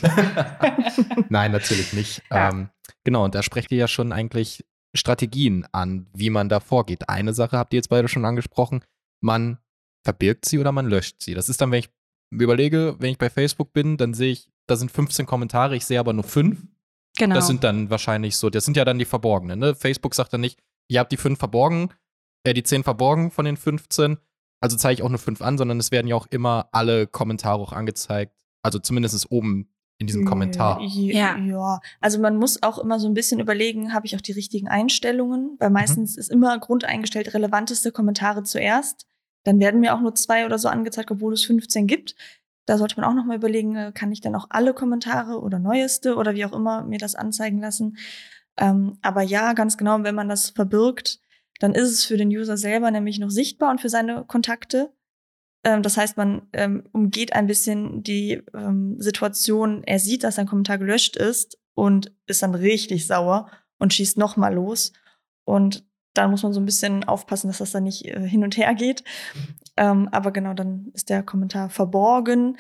Nein, 1.30 1.52
natürlich 1.52 1.94
nicht. 1.94 2.24
Ja. 2.32 2.50
Ähm, 2.50 2.70
genau, 3.04 3.26
und 3.26 3.36
da 3.36 3.44
sprecht 3.44 3.72
ihr 3.72 3.78
ja 3.78 3.88
schon 3.88 4.12
eigentlich 4.12 4.66
Strategien 4.96 5.68
an, 5.72 6.08
wie 6.14 6.32
man 6.32 6.50
da 6.50 6.60
vorgeht. 6.60 7.08
Eine 7.08 7.34
Sache 7.34 7.58
habt 7.58 7.74
ihr 7.74 7.78
jetzt 7.78 7.90
beide 7.90 8.08
schon 8.08 8.26
angesprochen, 8.26 8.84
man 9.22 9.60
verbirgt 10.08 10.46
sie 10.46 10.58
oder 10.58 10.72
man 10.72 10.88
löscht 10.88 11.22
sie. 11.22 11.34
Das 11.34 11.50
ist 11.50 11.60
dann, 11.60 11.70
wenn 11.70 11.80
ich 11.80 11.90
überlege, 12.30 12.96
wenn 13.00 13.12
ich 13.12 13.18
bei 13.18 13.30
Facebook 13.30 13.74
bin, 13.74 13.98
dann 13.98 14.14
sehe 14.14 14.32
ich, 14.32 14.48
da 14.66 14.78
sind 14.78 14.90
15 14.90 15.26
Kommentare, 15.26 15.76
ich 15.76 15.86
sehe 15.86 16.00
aber 16.00 16.14
nur 16.14 16.24
fünf. 16.24 16.66
Genau. 17.18 17.36
Das 17.36 17.48
sind 17.48 17.66
dann 17.66 17.90
wahrscheinlich 17.90 18.38
so, 18.38 18.50
das 18.50 18.64
sind 18.64 18.78
ja 18.78 18.86
dann 18.86 19.00
die 19.00 19.06
verborgenen. 19.06 19.60
Ne? 19.60 19.76
Facebook 19.76 20.16
sagt 20.16 20.32
dann 20.32 20.40
nicht, 20.40 20.62
ihr 20.88 21.02
habt 21.02 21.12
die 21.12 21.18
fünf 21.18 21.40
verborgen, 21.40 21.90
äh, 22.46 22.54
die 22.54 22.64
zehn 22.64 22.84
verborgen 22.84 23.32
von 23.32 23.44
den 23.44 23.58
15, 23.58 24.18
also 24.62 24.78
zeige 24.78 24.94
ich 24.94 25.04
auch 25.04 25.10
nur 25.10 25.20
fünf 25.20 25.42
an, 25.42 25.58
sondern 25.58 25.78
es 25.78 25.92
werden 25.92 26.08
ja 26.08 26.16
auch 26.16 26.28
immer 26.28 26.70
alle 26.72 27.06
Kommentare 27.06 27.62
auch 27.62 27.74
angezeigt. 27.74 28.34
Also 28.64 28.80
zumindest 28.80 29.30
oben 29.30 29.68
in 30.00 30.08
diesem 30.08 30.24
Kommentar. 30.24 30.80
Ja. 30.82 31.38
ja. 31.38 31.82
Also 32.00 32.20
man 32.20 32.38
muss 32.38 32.64
auch 32.64 32.78
immer 32.78 32.98
so 33.00 33.08
ein 33.08 33.14
bisschen 33.14 33.42
überlegen, 33.42 33.94
habe 33.94 34.06
ich 34.06 34.16
auch 34.16 34.22
die 34.22 34.32
richtigen 34.32 34.70
Einstellungen? 34.70 35.58
Weil 35.60 35.70
meistens 35.70 36.16
mhm. 36.16 36.20
ist 36.20 36.32
immer 36.32 36.58
grundeingestellt 36.60 37.34
relevanteste 37.34 37.92
Kommentare 37.92 38.44
zuerst. 38.44 39.06
Dann 39.48 39.62
werden 39.62 39.80
mir 39.80 39.96
auch 39.96 40.02
nur 40.02 40.14
zwei 40.14 40.46
oder 40.46 40.60
so 40.60 40.68
angezeigt, 40.68 41.10
obwohl 41.10 41.32
es 41.32 41.46
15 41.46 41.88
gibt. 41.88 42.16
Da 42.66 42.78
sollte 42.78 43.00
man 43.00 43.10
auch 43.10 43.16
nochmal 43.16 43.38
überlegen, 43.38 43.78
äh, 43.78 43.92
kann 43.96 44.12
ich 44.12 44.20
dann 44.20 44.36
auch 44.36 44.48
alle 44.50 44.74
Kommentare 44.74 45.40
oder 45.40 45.58
neueste 45.58 46.18
oder 46.18 46.36
wie 46.36 46.44
auch 46.44 46.52
immer 46.52 46.84
mir 46.84 47.00
das 47.00 47.16
anzeigen 47.16 47.62
lassen. 47.62 47.98
Ähm, 48.58 48.98
aber 49.02 49.22
ja, 49.22 49.54
ganz 49.54 49.78
genau, 49.78 50.04
wenn 50.04 50.16
man 50.16 50.28
das 50.28 50.50
verbirgt, 50.50 51.22
dann 51.62 51.74
ist 51.74 51.92
es 51.92 52.04
für 52.04 52.18
den 52.18 52.28
User 52.28 52.58
selber 52.58 52.92
nämlich 52.92 53.20
noch 53.20 53.30
sichtbar 53.30 53.72
und 53.72 53.80
für 53.80 53.88
seine 53.88 54.26
Kontakte. 54.26 54.92
Ähm, 55.64 55.82
das 55.82 55.96
heißt, 55.96 56.18
man 56.18 56.42
ähm, 56.52 56.84
umgeht 56.92 57.32
ein 57.32 57.48
bisschen 57.48 58.04
die 58.04 58.44
ähm, 58.54 59.00
Situation, 59.00 59.82
er 59.86 60.00
sieht, 60.00 60.26
dass 60.26 60.36
sein 60.36 60.48
Kommentar 60.48 60.78
gelöscht 60.78 61.16
ist 61.16 61.58
und 61.74 62.12
ist 62.26 62.44
dann 62.44 62.54
richtig 62.54 63.08
sauer 63.08 63.50
und 63.80 63.94
schießt 63.94 64.18
nochmal 64.18 64.54
los. 64.54 64.92
Und 65.46 65.86
da 66.18 66.28
muss 66.28 66.44
man 66.44 66.54
so 66.54 66.60
ein 66.60 66.66
bisschen 66.66 67.04
aufpassen, 67.04 67.48
dass 67.48 67.60
das 67.60 67.72
dann 67.72 67.84
nicht 67.84 68.06
äh, 68.06 68.28
hin 68.28 68.44
und 68.44 68.58
her 68.58 68.74
geht. 68.74 69.04
Ähm, 69.76 70.10
aber 70.12 70.32
genau, 70.32 70.54
dann 70.54 70.92
ist 70.94 71.10
der 71.10 71.24
Kommentar 71.24 71.70
verborgen 71.70 72.58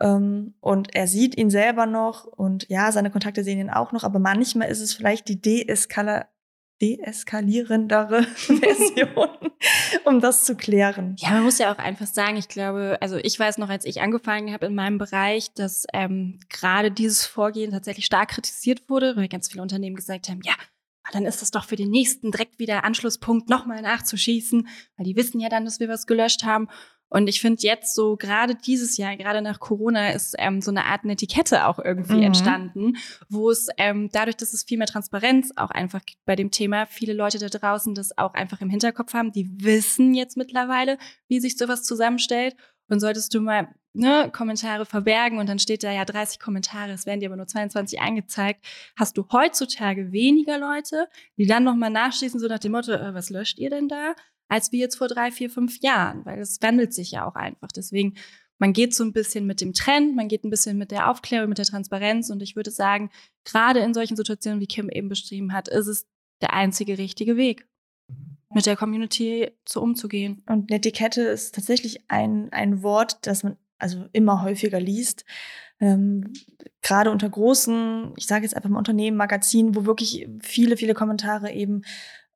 ähm, 0.00 0.54
und 0.60 0.94
er 0.94 1.06
sieht 1.06 1.36
ihn 1.36 1.50
selber 1.50 1.86
noch 1.86 2.24
und 2.24 2.68
ja, 2.68 2.92
seine 2.92 3.10
Kontakte 3.10 3.42
sehen 3.42 3.58
ihn 3.58 3.70
auch 3.70 3.92
noch, 3.92 4.04
aber 4.04 4.18
manchmal 4.18 4.68
ist 4.68 4.80
es 4.80 4.94
vielleicht 4.94 5.28
die 5.28 5.40
Deeskala 5.40 6.26
deeskalierendere 6.80 8.22
Version, 8.34 9.30
um 10.04 10.20
das 10.20 10.44
zu 10.44 10.54
klären. 10.54 11.16
Ja, 11.18 11.30
man 11.30 11.42
muss 11.42 11.58
ja 11.58 11.72
auch 11.72 11.78
einfach 11.78 12.06
sagen, 12.06 12.36
ich 12.36 12.48
glaube, 12.48 12.98
also 13.00 13.16
ich 13.16 13.38
weiß 13.38 13.58
noch, 13.58 13.68
als 13.68 13.84
ich 13.84 14.00
angefangen 14.00 14.52
habe 14.52 14.66
in 14.66 14.74
meinem 14.74 14.98
Bereich, 14.98 15.52
dass 15.54 15.86
ähm, 15.92 16.38
gerade 16.48 16.90
dieses 16.92 17.26
Vorgehen 17.26 17.72
tatsächlich 17.72 18.06
stark 18.06 18.28
kritisiert 18.28 18.88
wurde, 18.88 19.16
weil 19.16 19.28
ganz 19.28 19.48
viele 19.48 19.62
Unternehmen 19.62 19.96
gesagt 19.96 20.28
haben, 20.28 20.40
ja, 20.44 20.54
dann 21.12 21.26
ist 21.26 21.42
das 21.42 21.50
doch 21.50 21.64
für 21.64 21.76
den 21.76 21.90
nächsten 21.90 22.30
direkt 22.30 22.58
wieder 22.58 22.84
Anschlusspunkt 22.84 23.48
nochmal 23.48 23.82
nachzuschießen, 23.82 24.68
weil 24.96 25.06
die 25.06 25.16
wissen 25.16 25.40
ja 25.40 25.48
dann, 25.48 25.64
dass 25.64 25.80
wir 25.80 25.88
was 25.88 26.06
gelöscht 26.06 26.44
haben. 26.44 26.68
Und 27.10 27.26
ich 27.26 27.40
finde 27.40 27.62
jetzt 27.62 27.94
so 27.94 28.16
gerade 28.16 28.54
dieses 28.54 28.98
Jahr, 28.98 29.16
gerade 29.16 29.40
nach 29.40 29.60
Corona, 29.60 30.10
ist 30.10 30.34
ähm, 30.38 30.60
so 30.60 30.70
eine 30.70 30.84
Art 30.84 31.04
Etikette 31.06 31.66
auch 31.66 31.78
irgendwie 31.78 32.18
mhm. 32.18 32.24
entstanden, 32.24 32.96
wo 33.30 33.50
es 33.50 33.68
ähm, 33.78 34.10
dadurch, 34.12 34.36
dass 34.36 34.52
es 34.52 34.64
viel 34.64 34.76
mehr 34.76 34.86
Transparenz 34.86 35.52
auch 35.56 35.70
einfach 35.70 36.04
gibt 36.04 36.22
bei 36.26 36.36
dem 36.36 36.50
Thema, 36.50 36.84
viele 36.86 37.14
Leute 37.14 37.38
da 37.38 37.48
draußen 37.48 37.94
das 37.94 38.16
auch 38.18 38.34
einfach 38.34 38.60
im 38.60 38.68
Hinterkopf 38.68 39.14
haben, 39.14 39.32
die 39.32 39.48
wissen 39.62 40.14
jetzt 40.14 40.36
mittlerweile, 40.36 40.98
wie 41.28 41.40
sich 41.40 41.56
sowas 41.56 41.82
zusammenstellt. 41.82 42.56
Und 42.90 43.00
solltest 43.00 43.34
du 43.34 43.40
mal 43.40 43.68
ne, 43.98 44.30
Kommentare 44.32 44.86
verbergen 44.86 45.38
und 45.38 45.48
dann 45.48 45.58
steht 45.58 45.82
da 45.82 45.92
ja 45.92 46.04
30 46.04 46.38
Kommentare, 46.38 46.92
es 46.92 47.04
werden 47.04 47.20
dir 47.20 47.28
aber 47.28 47.36
nur 47.36 47.46
22 47.46 48.00
angezeigt, 48.00 48.64
hast 48.96 49.18
du 49.18 49.26
heutzutage 49.32 50.12
weniger 50.12 50.58
Leute, 50.58 51.08
die 51.36 51.46
dann 51.46 51.64
nochmal 51.64 51.90
nachschließen, 51.90 52.40
so 52.40 52.46
nach 52.46 52.60
dem 52.60 52.72
Motto, 52.72 52.92
äh, 52.92 53.12
was 53.12 53.30
löscht 53.30 53.58
ihr 53.58 53.70
denn 53.70 53.88
da? 53.88 54.14
Als 54.48 54.72
wie 54.72 54.80
jetzt 54.80 54.96
vor 54.96 55.08
drei, 55.08 55.30
vier, 55.30 55.50
fünf 55.50 55.80
Jahren, 55.80 56.24
weil 56.24 56.38
es 56.38 56.62
wandelt 56.62 56.94
sich 56.94 57.10
ja 57.10 57.26
auch 57.26 57.34
einfach. 57.34 57.68
Deswegen, 57.68 58.14
man 58.58 58.72
geht 58.72 58.94
so 58.94 59.04
ein 59.04 59.12
bisschen 59.12 59.46
mit 59.46 59.60
dem 59.60 59.74
Trend, 59.74 60.16
man 60.16 60.28
geht 60.28 60.44
ein 60.44 60.50
bisschen 60.50 60.78
mit 60.78 60.90
der 60.90 61.10
Aufklärung, 61.10 61.50
mit 61.50 61.58
der 61.58 61.66
Transparenz 61.66 62.30
und 62.30 62.42
ich 62.42 62.56
würde 62.56 62.70
sagen, 62.70 63.10
gerade 63.44 63.80
in 63.80 63.92
solchen 63.92 64.16
Situationen, 64.16 64.60
wie 64.60 64.66
Kim 64.66 64.88
eben 64.88 65.08
beschrieben 65.08 65.52
hat, 65.52 65.68
ist 65.68 65.86
es 65.86 66.06
der 66.40 66.54
einzige 66.54 66.96
richtige 66.96 67.36
Weg 67.36 67.68
mit 68.54 68.64
der 68.64 68.76
Community 68.76 69.50
zu 69.64 69.82
umzugehen. 69.82 70.42
Und 70.46 70.70
Netiquette 70.70 71.22
ist 71.22 71.54
tatsächlich 71.54 72.08
ein, 72.08 72.50
ein 72.52 72.82
Wort, 72.82 73.18
das 73.26 73.42
man 73.42 73.58
also 73.78 74.06
immer 74.12 74.42
häufiger 74.42 74.80
liest. 74.80 75.24
Ähm, 75.80 76.32
gerade 76.82 77.10
unter 77.10 77.28
großen, 77.28 78.12
ich 78.16 78.26
sage 78.26 78.44
jetzt 78.44 78.56
einfach 78.56 78.70
mal 78.70 78.78
Unternehmen, 78.78 79.16
Magazinen, 79.16 79.74
wo 79.76 79.86
wirklich 79.86 80.28
viele, 80.42 80.76
viele 80.76 80.94
Kommentare 80.94 81.52
eben 81.52 81.82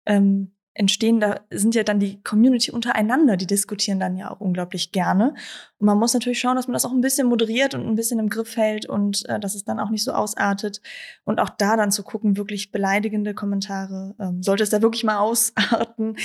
ähm, 0.07 0.53
entstehen, 0.75 1.21
da 1.21 1.41
sind 1.51 1.75
ja 1.75 1.83
dann 1.83 2.01
die 2.01 2.23
Community 2.23 2.71
untereinander, 2.71 3.37
die 3.37 3.47
diskutieren 3.47 4.01
dann 4.01 4.17
ja 4.17 4.31
auch 4.31 4.41
unglaublich 4.41 4.91
gerne. 4.91 5.35
Und 5.79 5.87
man 5.87 5.99
muss 5.99 6.15
natürlich 6.15 6.41
schauen, 6.41 6.57
dass 6.57 6.67
man 6.67 6.73
das 6.73 6.87
auch 6.87 6.93
ein 6.93 7.03
bisschen 7.03 7.29
moderiert 7.29 7.75
und 7.75 7.87
ein 7.87 7.95
bisschen 7.95 8.19
im 8.19 8.31
Griff 8.31 8.57
hält 8.57 8.87
und 8.87 9.29
äh, 9.29 9.39
dass 9.39 9.55
es 9.55 9.65
dann 9.65 9.81
auch 9.81 9.91
nicht 9.91 10.05
so 10.05 10.13
ausartet. 10.13 10.81
Und 11.25 11.41
auch 11.41 11.51
da 11.51 11.77
dann 11.77 11.91
zu 11.91 12.03
gucken, 12.03 12.39
wirklich 12.39 12.73
beleidigende 12.73 13.35
Kommentare, 13.35 14.15
ähm, 14.19 14.43
sollte 14.43 14.63
es 14.63 14.71
da 14.71 14.81
wirklich 14.81 15.05
mal 15.05 15.19
ausarten, 15.19 16.17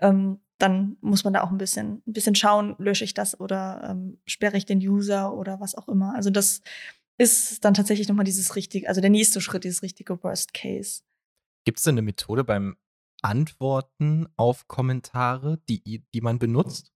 ähm, 0.00 0.40
dann 0.58 0.96
muss 1.00 1.24
man 1.24 1.32
da 1.32 1.42
auch 1.42 1.50
ein 1.50 1.58
bisschen, 1.58 2.02
ein 2.06 2.12
bisschen 2.12 2.34
schauen, 2.34 2.76
lösche 2.78 3.04
ich 3.04 3.14
das 3.14 3.38
oder 3.40 3.88
ähm, 3.88 4.20
sperre 4.26 4.56
ich 4.56 4.66
den 4.66 4.78
User 4.78 5.34
oder 5.34 5.60
was 5.60 5.74
auch 5.74 5.88
immer. 5.88 6.14
Also 6.14 6.30
das 6.30 6.62
ist 7.18 7.64
dann 7.64 7.74
tatsächlich 7.74 8.08
nochmal 8.08 8.24
dieses 8.24 8.56
richtige, 8.56 8.88
also 8.88 9.00
der 9.00 9.10
nächste 9.10 9.40
Schritt, 9.40 9.64
dieses 9.64 9.82
richtige 9.82 10.22
Worst 10.22 10.54
Case. 10.54 11.02
Gibt 11.64 11.78
es 11.78 11.84
denn 11.84 11.94
eine 11.94 12.02
Methode 12.02 12.44
beim 12.44 12.76
Antworten 13.22 14.28
auf 14.36 14.68
Kommentare, 14.68 15.58
die, 15.68 16.04
die 16.12 16.20
man 16.20 16.38
benutzt? 16.38 16.92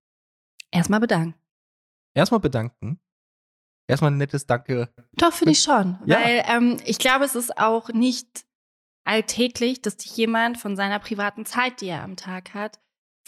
Erstmal 0.71 1.01
bedanken. 1.01 1.35
Erstmal 2.15 2.41
bedanken. 2.41 3.01
Erstmal 3.89 4.11
ein 4.11 4.19
nettes 4.19 4.47
Danke. 4.47 4.93
Doch, 5.15 5.33
finde 5.33 5.53
ich 5.53 5.63
schon. 5.63 5.99
Ja. 6.05 6.21
Weil 6.21 6.45
ähm, 6.47 6.77
ich 6.85 6.99
glaube, 6.99 7.25
es 7.25 7.35
ist 7.35 7.57
auch 7.57 7.89
nicht 7.89 8.45
alltäglich, 9.05 9.81
dass 9.81 9.97
dich 9.97 10.15
jemand 10.17 10.59
von 10.59 10.77
seiner 10.77 10.99
privaten 10.99 11.47
Zeit, 11.47 11.81
die 11.81 11.87
er 11.87 12.03
am 12.03 12.17
Tag 12.17 12.53
hat, 12.53 12.79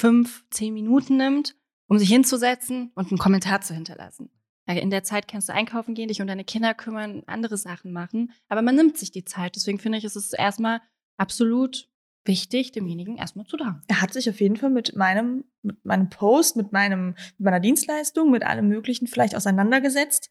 fünf, 0.01 0.45
zehn 0.51 0.73
Minuten 0.73 1.19
nimmt, 1.19 1.57
um 1.87 1.99
sich 1.99 2.09
hinzusetzen 2.09 2.91
und 2.95 3.11
einen 3.11 3.19
Kommentar 3.19 3.61
zu 3.61 3.75
hinterlassen. 3.75 4.31
In 4.67 4.91
der 4.91 5.03
Zeit 5.03 5.29
kannst 5.29 5.49
du 5.49 5.53
einkaufen 5.53 5.95
gehen, 5.95 6.09
dich 6.09 6.21
um 6.23 6.27
deine 6.27 6.45
Kinder 6.45 6.75
kümmern, 6.75 7.23
andere 7.27 7.57
Sachen 7.57 7.93
machen. 7.93 8.33
Aber 8.49 8.63
man 8.63 8.77
nimmt 8.77 8.97
sich 8.97 9.11
die 9.11 9.25
Zeit. 9.25 9.57
Deswegen 9.57 9.79
finde 9.79 9.99
ich, 9.99 10.05
ist 10.05 10.17
es 10.17 10.33
erstmal 10.33 10.81
absolut 11.17 11.89
wichtig, 12.25 12.73
demjenigen 12.73 13.17
erstmal 13.17 13.47
zu 13.47 13.57
danken. 13.57 13.83
Er 13.89 14.01
hat 14.01 14.13
sich 14.13 14.31
auf 14.31 14.41
jeden 14.41 14.57
Fall 14.57 14.71
mit 14.71 14.95
meinem, 14.95 15.45
mit 15.63 15.85
meinem 15.85 16.09
Post, 16.09 16.57
mit 16.57 16.73
meinem, 16.73 17.09
mit 17.09 17.41
meiner 17.41 17.61
Dienstleistung, 17.61 18.31
mit 18.31 18.45
allem 18.45 18.69
Möglichen 18.69 19.07
vielleicht 19.07 19.35
auseinandergesetzt 19.35 20.31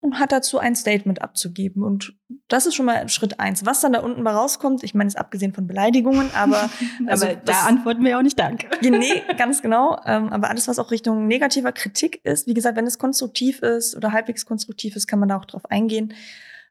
und 0.00 0.18
hat 0.18 0.32
dazu 0.32 0.58
ein 0.58 0.74
Statement 0.74 1.20
abzugeben. 1.20 1.82
Und 1.82 2.14
das 2.48 2.66
ist 2.66 2.74
schon 2.74 2.86
mal 2.86 3.06
Schritt 3.10 3.38
eins. 3.38 3.66
Was 3.66 3.80
dann 3.80 3.92
da 3.92 4.00
unten 4.00 4.22
mal 4.22 4.34
rauskommt, 4.34 4.82
ich 4.82 4.94
meine, 4.94 5.08
ist 5.08 5.18
abgesehen 5.18 5.52
von 5.52 5.66
Beleidigungen, 5.66 6.30
aber, 6.34 6.70
also 7.06 7.26
aber 7.26 7.36
da 7.36 7.66
antworten 7.66 8.02
wir 8.02 8.18
auch 8.18 8.22
nicht 8.22 8.38
Danke. 8.38 8.68
nee, 8.82 9.22
ganz 9.36 9.60
genau. 9.60 10.00
Ähm, 10.06 10.30
aber 10.30 10.48
alles, 10.48 10.68
was 10.68 10.78
auch 10.78 10.90
Richtung 10.90 11.26
negativer 11.26 11.72
Kritik 11.72 12.24
ist, 12.24 12.46
wie 12.46 12.54
gesagt, 12.54 12.76
wenn 12.76 12.86
es 12.86 12.98
konstruktiv 12.98 13.60
ist 13.60 13.94
oder 13.94 14.12
halbwegs 14.12 14.46
konstruktiv 14.46 14.96
ist, 14.96 15.06
kann 15.06 15.18
man 15.18 15.28
da 15.28 15.36
auch 15.36 15.44
drauf 15.44 15.70
eingehen. 15.70 16.14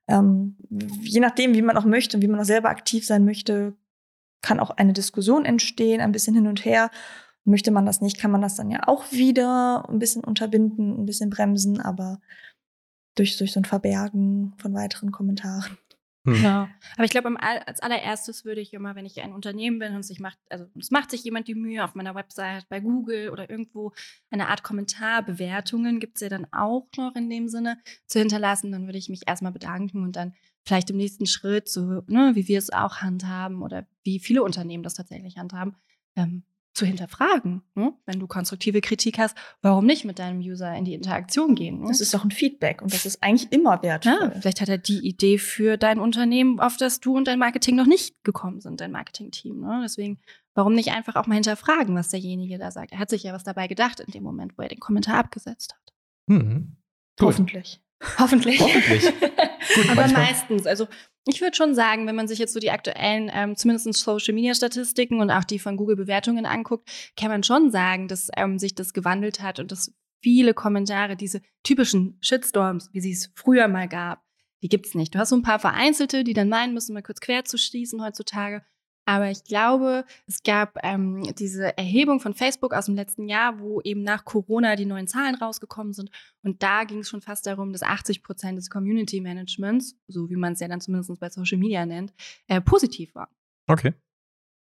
Ähm, 0.07 0.57
je 1.01 1.19
nachdem, 1.19 1.53
wie 1.53 1.62
man 1.62 1.77
auch 1.77 1.86
möchte 1.86 2.17
und 2.17 2.24
wie 2.24 2.27
man 2.27 2.39
auch 2.39 2.45
selber 2.45 2.69
aktiv 2.69 3.05
sein 3.05 3.25
möchte, 3.25 3.75
kann 4.41 4.59
auch 4.59 4.71
eine 4.71 4.93
Diskussion 4.93 5.45
entstehen, 5.45 6.01
ein 6.01 6.12
bisschen 6.12 6.33
hin 6.33 6.48
und 6.48 6.65
her. 6.65 6.89
Möchte 7.45 7.69
man 7.71 7.86
das 7.86 8.01
nicht, 8.01 8.19
kann 8.19 8.31
man 8.31 8.41
das 8.41 8.55
dann 8.55 8.71
ja 8.71 8.88
auch 8.88 9.12
wieder 9.12 9.88
ein 9.88 10.00
bisschen 10.00 10.24
unterbinden, 10.24 11.00
ein 11.00 11.05
bisschen 11.05 11.29
bremsen, 11.29 11.79
aber 11.79 12.19
durch, 13.16 13.38
durch 13.38 13.51
so 13.51 13.60
ein 13.60 13.66
Verbergen 13.66 14.54
von 14.58 14.74
weiteren 14.74 15.12
Kommentaren. 15.12 15.78
Hm. 16.25 16.34
Genau. 16.34 16.68
Aber 16.96 17.06
ich 17.06 17.12
glaube, 17.12 17.34
als 17.42 17.82
allererstes 17.82 18.44
würde 18.44 18.62
ich 18.62 18.74
immer, 18.74 18.96
wenn 18.96 19.06
ich 19.06 19.22
ein 19.22 19.34
Unternehmen 19.34 19.80
bin 19.80 19.96
und 19.96 20.04
sich 20.04 20.20
macht, 20.20 20.38
also 20.50 20.66
es 20.78 20.92
macht 20.92 21.12
sich 21.12 21.24
jemand 21.24 21.48
die 21.48 21.56
Mühe 21.56 21.84
auf 21.84 21.96
meiner 21.96 22.13
Website, 22.13 22.68
bei 22.68 22.80
Google 22.80 23.30
oder 23.30 23.50
irgendwo 23.50 23.94
eine 24.30 24.50
Art 24.50 24.63
Kommentarbewertungen 24.63 26.00
gibt 26.00 26.18
es 26.18 26.22
ja 26.22 26.30
dann 26.30 26.48
auch 26.51 26.88
noch 26.98 27.16
in 27.16 27.30
dem 27.30 27.48
Sinne 27.48 27.78
zu 28.06 28.20
hinterlassen, 28.20 28.72
dann 28.72 28.86
würde 28.86 28.98
ich 28.98 29.10
mich 29.10 29.22
erstmal 29.28 29.54
bedanken 29.54 30.04
und 30.04 30.16
dann 30.16 30.34
vielleicht 30.66 30.89
im 30.89 30.98
nächsten 30.98 31.25
Schritt, 31.25 31.70
so 31.70 32.04
ne, 32.08 32.32
wie 32.36 32.48
wir 32.48 32.58
es 32.58 32.72
auch 32.72 32.98
handhaben 32.98 33.62
oder 33.62 33.88
wie 34.04 34.20
viele 34.20 34.44
Unternehmen 34.44 34.84
das 34.84 34.96
tatsächlich 34.96 35.38
handhaben, 35.38 35.78
ähm, 36.16 36.44
zu 36.79 36.86
hinterfragen. 36.86 37.62
Ne? 37.75 37.93
Wenn 38.05 38.19
du 38.19 38.27
konstruktive 38.27 38.81
Kritik 38.81 39.19
hast, 39.19 39.38
warum 39.62 39.86
nicht 39.86 40.05
mit 40.05 40.17
deinem 40.19 40.39
User 40.39 40.74
in 40.75 40.86
die 40.86 40.93
Interaktion 40.93 41.53
gehen? 41.55 41.81
Ne? 41.81 41.88
Das 41.88 42.01
ist 42.01 42.13
doch 42.13 42.24
ein 42.24 42.31
Feedback 42.31 42.81
und 42.81 42.93
das 42.93 43.05
ist 43.05 43.21
eigentlich 43.21 43.51
immer 43.51 43.81
wertvoll. 43.83 44.13
Ja, 44.19 44.31
vielleicht 44.39 44.62
hat 44.62 44.69
er 44.69 44.77
die 44.77 45.00
Idee 45.07 45.38
für 45.38 45.77
dein 45.77 46.00
Unternehmen, 46.00 46.59
auf 46.59 46.77
das 46.77 47.00
du 47.00 47.15
und 47.15 47.27
dein 47.27 47.39
Marketing 47.39 47.75
noch 47.75 47.86
nicht 47.86 48.24
gekommen 48.24 48.62
sind, 48.62 48.81
dein 48.81 48.91
Marketing-Team. 48.91 49.59
Ne? 49.59 49.81
Deswegen, 49.83 50.19
warum 50.55 50.74
nicht 50.74 50.91
einfach 50.91 51.15
auch 51.15 51.27
mal 51.27 51.36
hinterfragen, 51.36 51.95
was 51.95 52.09
derjenige 52.09 52.57
da 52.57 52.71
sagt? 52.71 52.91
Er 52.93 53.00
hat 53.00 53.09
sich 53.09 53.24
ja 53.24 53.33
was 53.33 53.43
dabei 53.43 53.67
gedacht 53.67 54.00
in 54.00 54.12
dem 54.12 54.24
Moment, 54.24 54.57
wo 54.57 54.62
er 54.63 54.69
den 54.69 54.79
Kommentar 54.79 55.17
abgesetzt 55.19 55.74
hat. 55.75 55.93
Mhm. 56.27 56.77
Hoffentlich. 57.21 57.81
Hoffentlich. 58.17 58.62
Hoffentlich. 58.62 59.03
Gut, 59.75 59.86
Aber 59.89 59.95
manchmal- 59.95 60.24
meistens, 60.24 60.65
also 60.65 60.88
ich 61.26 61.42
würde 61.42 61.56
schon 61.56 61.76
sagen, 61.76 62.08
wenn 62.08 62.16
man 62.16 62.28
sich 62.28 62.40
jetzt 62.40 62.54
so 62.54 62.60
die 62.60 62.72
aktuellen, 62.72 63.30
ähm, 63.34 63.56
zumindest 63.56 63.94
Social 63.94 64.34
Media 64.34 64.54
Statistiken 64.54 65.20
und 65.22 65.32
auch 65.32 65.44
die 65.44 65.60
von 65.60 65.78
Google 65.78 65.96
Bewertungen 65.96 66.46
anguckt, 66.46 66.90
kann 67.16 67.30
man 67.30 67.44
schon 67.44 67.72
sagen, 67.72 68.08
dass 68.08 68.30
ähm, 68.36 68.58
sich 68.58 68.76
das 68.76 68.94
gewandelt 68.94 69.42
hat 69.42 69.60
und 69.60 69.72
dass 69.72 69.94
viele 70.22 70.54
Kommentare, 70.54 71.16
diese 71.16 71.42
typischen 71.64 72.18
Shitstorms, 72.22 72.90
wie 72.94 73.02
sie 73.02 73.12
es 73.12 73.32
früher 73.36 73.68
mal 73.68 73.88
gab, 73.88 74.24
die 74.62 74.70
gibt's 74.70 74.96
nicht. 74.96 75.16
Du 75.16 75.20
hast 75.20 75.30
so 75.30 75.36
ein 75.36 75.42
paar 75.42 75.60
vereinzelte, 75.60 76.24
die 76.24 76.34
dann 76.34 76.50
meinen 76.50 76.74
müssen, 76.74 76.94
mal 76.94 77.04
kurz 77.04 77.22
quer 77.22 77.46
zu 77.46 77.58
schließen 77.58 78.04
heutzutage. 78.04 78.64
Aber 79.10 79.32
ich 79.32 79.44
glaube, 79.44 80.06
es 80.28 80.44
gab 80.44 80.78
ähm, 80.84 81.24
diese 81.39 81.75
Erhebung 81.80 82.20
von 82.20 82.36
Facebook 82.36 82.75
aus 82.75 82.86
dem 82.86 82.94
letzten 82.94 83.28
Jahr, 83.28 83.60
wo 83.60 83.82
eben 83.82 84.04
nach 84.04 84.24
Corona 84.24 84.75
die 84.75 84.86
neuen 84.86 85.08
Zahlen 85.08 85.34
rausgekommen 85.34 85.94
sind. 85.94 86.12
Und 86.44 86.62
da 86.62 86.84
ging 86.84 87.00
es 87.00 87.10
schon 87.10 87.22
fast 87.22 87.48
darum, 87.48 87.74
dass 87.74 87.82
80 87.82 88.22
Prozent 88.22 88.60
des 88.60 88.70
Community 88.70 89.20
Managements, 89.20 89.96
so 90.08 90.30
wie 90.30 90.36
man 90.36 90.54
es 90.54 90.60
ja 90.60 90.68
dann 90.68 90.80
zumindest 90.80 91.20
bei 91.20 91.28
Social 91.32 91.58
Media 91.58 91.88
nennt, 91.88 92.13
äh, 92.48 92.62
positiv 92.62 93.16
war. 93.16 93.30
Okay. 93.66 93.96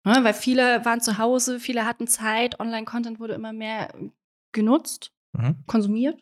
Ja, 0.05 0.23
weil 0.23 0.35
viele 0.35 0.85
waren 0.85 1.01
zu 1.01 1.17
Hause, 1.17 1.59
viele 1.59 1.83
hatten 1.87 2.05
Zeit, 2.05 2.59
Online-Content 2.59 3.19
wurde 3.19 3.33
immer 3.33 3.51
mehr 3.51 3.95
äh, 3.95 4.09
genutzt, 4.51 5.11
Mhm. 5.33 5.63
konsumiert. 5.65 6.21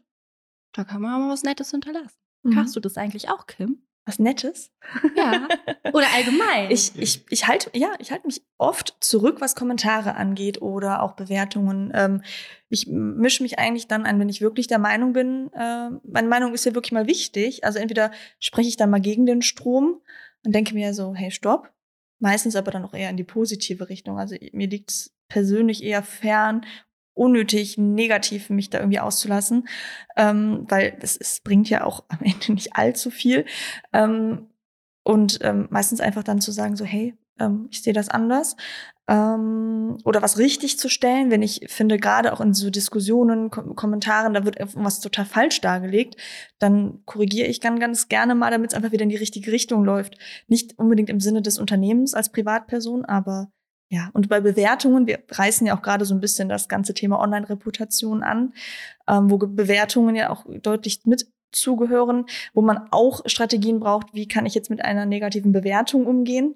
Da 0.72 0.86
kann 0.86 1.02
man 1.02 1.14
auch 1.14 1.20
mal 1.28 1.34
was 1.34 1.44
Nettes 1.44 1.72
hinterlassen. 1.72 2.18
Mhm. 2.44 2.56
Hast 2.56 2.74
du 2.74 2.80
das 2.80 2.96
eigentlich 2.96 3.30
auch, 3.30 3.48
Kim? 3.48 3.86
Was 4.06 4.20
Nettes? 4.20 4.72
Ja. 5.16 5.48
Oder 5.94 6.08
allgemein? 6.14 6.70
Ich, 6.70 6.92
ich, 6.98 7.24
ich 7.30 7.48
halte 7.48 7.70
ja, 7.74 7.94
ich 8.00 8.12
halte 8.12 8.28
mich 8.28 8.42
oft 8.58 8.98
zurück, 9.00 9.40
was 9.40 9.56
Kommentare 9.56 10.16
angeht 10.16 10.62
oder 10.62 11.02
auch 11.02 11.14
Bewertungen. 11.14 11.92
Ähm, 11.94 12.22
ich 12.70 12.88
mische 12.88 13.44
mich 13.44 13.60
eigentlich 13.60 13.88
dann 13.88 14.06
ein, 14.06 14.20
wenn 14.20 14.30
ich 14.30 14.42
wirklich 14.42 14.68
der 14.68 14.80
Meinung 14.80 15.14
bin, 15.14 15.52
äh, 15.54 15.90
meine 16.04 16.28
Meinung 16.28 16.54
ist 16.54 16.66
ja 16.66 16.76
wirklich 16.76 16.92
mal 16.92 17.08
wichtig. 17.08 17.64
Also 17.64 17.80
entweder 17.80 18.12
spreche 18.40 18.70
ich 18.70 18.78
dann 18.78 18.90
mal 18.90 19.02
gegen 19.02 19.26
den 19.26 19.42
Strom 19.42 20.02
und 20.46 20.54
denke 20.54 20.74
mir 20.74 20.94
so, 20.94 21.14
hey, 21.16 21.32
stopp. 21.32 21.72
Meistens 22.20 22.56
aber 22.56 22.72
dann 22.72 22.86
auch 22.86 22.94
eher 22.94 23.10
in 23.10 23.18
die 23.18 23.24
positive 23.24 23.90
Richtung. 23.90 24.18
Also 24.18 24.36
mir 24.54 24.68
liegt 24.68 24.92
es 24.92 25.14
persönlich 25.28 25.84
eher 25.84 26.04
fern, 26.04 26.66
unnötig 27.14 27.78
negativ 27.78 28.50
mich 28.50 28.70
da 28.70 28.80
irgendwie 28.80 29.00
auszulassen, 29.00 29.68
ähm, 30.18 30.66
weil 30.68 30.98
es, 31.02 31.18
es 31.18 31.40
bringt 31.42 31.70
ja 31.70 31.84
auch 31.84 32.04
am 32.10 32.20
Ende 32.22 32.54
nicht 32.54 32.76
allzu 32.76 33.12
viel. 33.12 33.46
Ähm, 33.92 34.50
und 35.04 35.40
ähm, 35.42 35.68
meistens 35.70 36.00
einfach 36.00 36.24
dann 36.24 36.42
zu 36.42 36.52
sagen, 36.52 36.76
so, 36.76 36.86
hey, 36.86 37.14
ähm, 37.40 37.68
ich 37.72 37.82
sehe 37.82 37.94
das 37.94 38.10
anders. 38.10 38.56
Ähm, 39.08 39.98
oder 40.06 40.22
was 40.22 40.38
richtig 40.38 40.80
zu 40.80 40.88
stellen, 40.88 41.30
wenn 41.30 41.42
ich 41.42 41.66
finde, 41.68 41.98
gerade 41.98 42.32
auch 42.32 42.40
in 42.40 42.54
so 42.54 42.70
Diskussionen, 42.70 43.52
Kom 43.52 43.76
Kommentaren, 43.76 44.34
da 44.34 44.46
wird 44.46 44.60
irgendwas 44.60 45.02
total 45.02 45.26
falsch 45.26 45.60
dargelegt, 45.60 46.16
dann 46.60 47.04
korrigiere 47.06 47.48
ich 47.48 47.60
ganz, 47.60 47.80
ganz 47.82 48.08
gerne 48.08 48.34
mal, 48.34 48.52
damit 48.52 48.72
es 48.72 48.78
einfach 48.78 48.94
wieder 48.94 49.04
in 49.04 49.10
die 49.10 49.18
richtige 49.18 49.52
Richtung 49.52 49.84
läuft. 49.84 50.18
Nicht 50.48 50.80
unbedingt 50.80 51.10
im 51.10 51.20
Sinne 51.20 51.42
des 51.42 51.60
Unternehmens 51.60 52.14
als 52.14 52.32
Privatperson, 52.32 53.04
aber 53.04 53.52
ja, 53.90 54.10
und 54.14 54.28
bei 54.30 54.42
Bewertungen, 54.42 55.06
wir 55.06 55.20
reißen 55.30 55.68
ja 55.68 55.78
auch 55.78 55.82
gerade 55.82 56.06
so 56.06 56.16
ein 56.16 56.20
bisschen 56.20 56.50
das 56.50 56.68
ganze 56.68 56.94
Thema 56.94 57.20
Online-Reputation 57.20 58.24
an, 58.24 58.54
ähm, 59.08 59.30
wo 59.30 59.38
Ge- 59.38 59.50
Bewertungen 59.52 60.16
ja 60.16 60.30
auch 60.32 60.46
deutlich 60.62 61.02
mit 61.06 61.28
zugehören, 61.52 62.26
wo 62.54 62.62
man 62.62 62.88
auch 62.90 63.22
Strategien 63.28 63.80
braucht, 63.80 64.14
wie 64.14 64.28
kann 64.28 64.46
ich 64.48 64.56
jetzt 64.56 64.72
mit 64.72 64.84
einer 64.84 65.06
negativen 65.06 65.52
Bewertung 65.52 66.08
umgehen. 66.08 66.56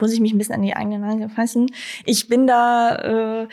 Muss 0.00 0.12
ich 0.12 0.20
mich 0.20 0.32
ein 0.32 0.38
bisschen 0.38 0.54
an 0.54 0.62
die 0.62 0.74
eigene 0.74 0.98
Nase 0.98 1.28
fassen. 1.28 1.66
Ich 2.06 2.28
bin 2.28 2.46
da, 2.46 2.96
äh, 2.96 3.48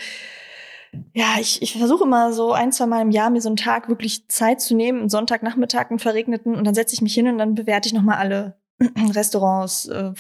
ja, 1.14 1.36
ich, 1.40 1.62
ich 1.62 1.78
versuche 1.78 2.06
immer 2.06 2.32
so 2.32 2.54
ein, 2.54 2.72
zwei 2.72 2.86
Mal 2.86 3.02
im 3.02 3.12
Jahr 3.12 3.30
mir 3.30 3.42
so 3.42 3.50
einen 3.50 3.58
Tag 3.58 3.90
wirklich 3.90 4.30
Zeit 4.30 4.62
zu 4.62 4.76
nehmen, 4.76 5.00
einen 5.00 5.10
Sonntagnachmittag, 5.10 5.90
einen 5.90 6.00
verregneten, 6.00 6.56
und 6.56 6.64
dann 6.64 6.76
setze 6.76 6.96
ich 6.96 7.02
mich 7.02 7.14
hin 7.14 7.28
und 7.28 7.38
dann 7.38 7.56
bewerte 7.56 7.88
ich 7.88 7.94
nochmal 7.94 8.18
alle 8.18 8.58
Restaurants, 9.14 9.88
äh, 9.88 10.14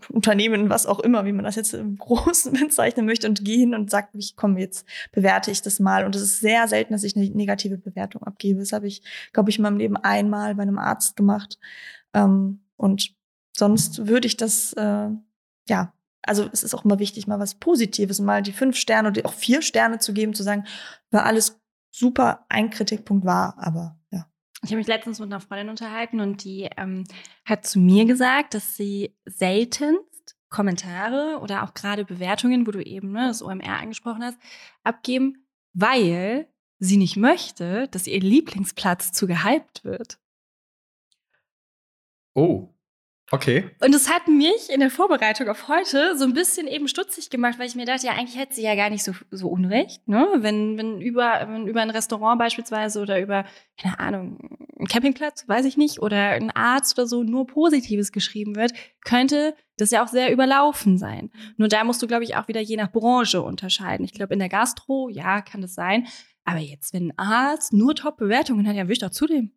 Freizeitaktivitätsunternehmen, 0.00 0.70
was 0.70 0.86
auch 0.86 1.00
immer, 1.00 1.24
wie 1.24 1.32
man 1.32 1.44
das 1.44 1.56
jetzt 1.56 1.74
im 1.74 1.96
Großen 1.96 2.52
bezeichnen 2.60 3.06
möchte, 3.06 3.28
und 3.28 3.44
gehe 3.44 3.58
hin 3.58 3.74
und 3.74 3.90
sage, 3.90 4.08
ich 4.14 4.36
komm, 4.36 4.56
jetzt 4.58 4.86
bewerte 5.12 5.50
ich 5.50 5.62
das 5.62 5.80
mal. 5.80 6.04
Und 6.04 6.14
es 6.14 6.22
ist 6.22 6.40
sehr 6.40 6.68
selten, 6.68 6.92
dass 6.92 7.04
ich 7.04 7.16
eine 7.16 7.28
negative 7.30 7.78
Bewertung 7.78 8.22
abgebe. 8.22 8.60
Das 8.60 8.72
habe 8.72 8.86
ich, 8.86 9.02
glaube 9.32 9.50
ich, 9.50 9.58
in 9.58 9.62
meinem 9.62 9.78
Leben 9.78 9.96
einmal 9.96 10.54
bei 10.54 10.62
einem 10.62 10.78
Arzt 10.78 11.16
gemacht. 11.16 11.58
Ähm, 12.14 12.60
und 12.76 13.14
sonst 13.56 14.06
würde 14.06 14.26
ich 14.26 14.36
das, 14.36 14.72
äh, 14.74 15.08
ja, 15.68 15.92
also 16.22 16.48
es 16.52 16.62
ist 16.62 16.74
auch 16.74 16.84
immer 16.84 16.98
wichtig, 16.98 17.26
mal 17.26 17.38
was 17.38 17.54
Positives, 17.54 18.20
mal 18.20 18.42
die 18.42 18.52
fünf 18.52 18.76
Sterne 18.76 19.08
oder 19.08 19.24
auch 19.24 19.32
vier 19.32 19.62
Sterne 19.62 19.98
zu 19.98 20.12
geben, 20.12 20.34
zu 20.34 20.42
sagen, 20.42 20.64
war 21.10 21.24
alles 21.24 21.60
super, 21.90 22.44
ein 22.48 22.70
Kritikpunkt 22.70 23.24
war, 23.24 23.56
aber 23.58 23.98
ja. 24.10 24.26
Ich 24.62 24.70
habe 24.70 24.76
mich 24.76 24.86
letztens 24.86 25.20
mit 25.20 25.30
einer 25.30 25.40
Freundin 25.40 25.68
unterhalten 25.68 26.20
und 26.20 26.44
die 26.44 26.68
ähm, 26.76 27.04
hat 27.44 27.66
zu 27.66 27.78
mir 27.78 28.04
gesagt, 28.04 28.54
dass 28.54 28.76
sie 28.76 29.14
seltenst 29.26 30.36
Kommentare 30.48 31.40
oder 31.40 31.64
auch 31.64 31.74
gerade 31.74 32.04
Bewertungen, 32.04 32.66
wo 32.66 32.70
du 32.70 32.82
eben 32.82 33.12
ne, 33.12 33.28
das 33.28 33.42
OMR 33.42 33.78
angesprochen 33.78 34.24
hast, 34.24 34.38
abgeben, 34.82 35.46
weil 35.72 36.48
sie 36.78 36.96
nicht 36.96 37.16
möchte, 37.16 37.88
dass 37.88 38.06
ihr 38.06 38.20
Lieblingsplatz 38.20 39.12
zu 39.12 39.26
gehypt 39.26 39.84
wird. 39.84 40.18
Oh. 42.34 42.68
Okay. 43.32 43.68
Und 43.80 43.92
das 43.92 44.08
hat 44.08 44.28
mich 44.28 44.70
in 44.70 44.78
der 44.78 44.90
Vorbereitung 44.90 45.48
auf 45.48 45.66
heute 45.66 46.16
so 46.16 46.24
ein 46.24 46.32
bisschen 46.32 46.68
eben 46.68 46.86
stutzig 46.86 47.28
gemacht, 47.28 47.58
weil 47.58 47.66
ich 47.66 47.74
mir 47.74 47.84
dachte, 47.84 48.06
ja, 48.06 48.12
eigentlich 48.12 48.38
hätte 48.38 48.54
sie 48.54 48.62
ja 48.62 48.76
gar 48.76 48.88
nicht 48.88 49.02
so, 49.02 49.12
so 49.32 49.48
unrecht, 49.48 50.06
ne? 50.06 50.28
Wenn, 50.36 50.78
wenn 50.78 51.00
über, 51.00 51.44
wenn 51.48 51.66
über 51.66 51.80
ein 51.80 51.90
Restaurant 51.90 52.38
beispielsweise 52.38 53.00
oder 53.00 53.20
über, 53.20 53.44
keine 53.80 53.98
Ahnung, 53.98 54.38
einen 54.78 54.86
Campingplatz, 54.86 55.48
weiß 55.48 55.64
ich 55.64 55.76
nicht, 55.76 56.00
oder 56.00 56.30
ein 56.30 56.52
Arzt 56.52 56.96
oder 56.96 57.08
so 57.08 57.24
nur 57.24 57.48
Positives 57.48 58.12
geschrieben 58.12 58.54
wird, 58.54 58.72
könnte 59.04 59.56
das 59.76 59.90
ja 59.90 60.04
auch 60.04 60.08
sehr 60.08 60.32
überlaufen 60.32 60.96
sein. 60.96 61.32
Nur 61.56 61.66
da 61.66 61.82
musst 61.82 62.02
du, 62.02 62.06
glaube 62.06 62.22
ich, 62.22 62.36
auch 62.36 62.46
wieder 62.46 62.60
je 62.60 62.76
nach 62.76 62.92
Branche 62.92 63.42
unterscheiden. 63.42 64.04
Ich 64.04 64.14
glaube, 64.14 64.34
in 64.34 64.38
der 64.38 64.48
Gastro, 64.48 65.08
ja, 65.08 65.40
kann 65.40 65.62
das 65.62 65.74
sein. 65.74 66.06
Aber 66.44 66.60
jetzt, 66.60 66.94
wenn 66.94 67.10
ein 67.10 67.18
Arzt 67.18 67.72
nur 67.72 67.96
Top-Bewertungen 67.96 68.68
hat, 68.68 68.76
ja, 68.76 68.86
will 68.86 68.92
ich 68.92 69.00
doch 69.00 69.10
zudem. 69.10 69.50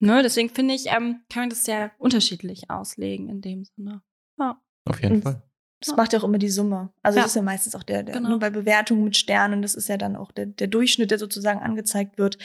Ne, 0.00 0.22
deswegen 0.22 0.48
finde 0.48 0.74
ich, 0.74 0.86
ähm, 0.86 1.20
kann 1.30 1.42
man 1.42 1.50
das 1.50 1.64
sehr 1.64 1.92
unterschiedlich 1.98 2.70
auslegen 2.70 3.28
in 3.28 3.40
dem 3.42 3.64
Sinne. 3.64 4.02
Ja. 4.38 4.60
Auf 4.86 5.02
jeden 5.02 5.16
Und- 5.16 5.22
Fall. 5.22 5.42
Das 5.82 5.90
Ja. 5.90 5.96
macht 5.96 6.12
ja 6.12 6.18
auch 6.18 6.24
immer 6.24 6.36
die 6.38 6.50
Summe. 6.50 6.92
Also 7.02 7.16
Ja. 7.18 7.22
das 7.22 7.32
ist 7.32 7.36
ja 7.36 7.42
meistens 7.42 7.74
auch 7.74 7.82
der, 7.82 8.02
der 8.02 8.14
Genau. 8.16 8.28
nur 8.30 8.38
bei 8.38 8.50
Bewertungen 8.50 9.04
mit 9.04 9.16
Sternen, 9.16 9.62
das 9.62 9.74
ist 9.74 9.88
ja 9.88 9.96
dann 9.96 10.14
auch 10.16 10.30
der, 10.32 10.44
der 10.46 10.66
Durchschnitt, 10.66 11.10
der 11.10 11.18
sozusagen 11.18 11.60
angezeigt 11.60 12.18
wird. 12.18 12.36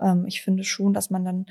Ähm, 0.00 0.24
ich 0.26 0.40
finde 0.42 0.64
schon, 0.64 0.94
dass 0.94 1.10
man 1.10 1.24
dann, 1.24 1.46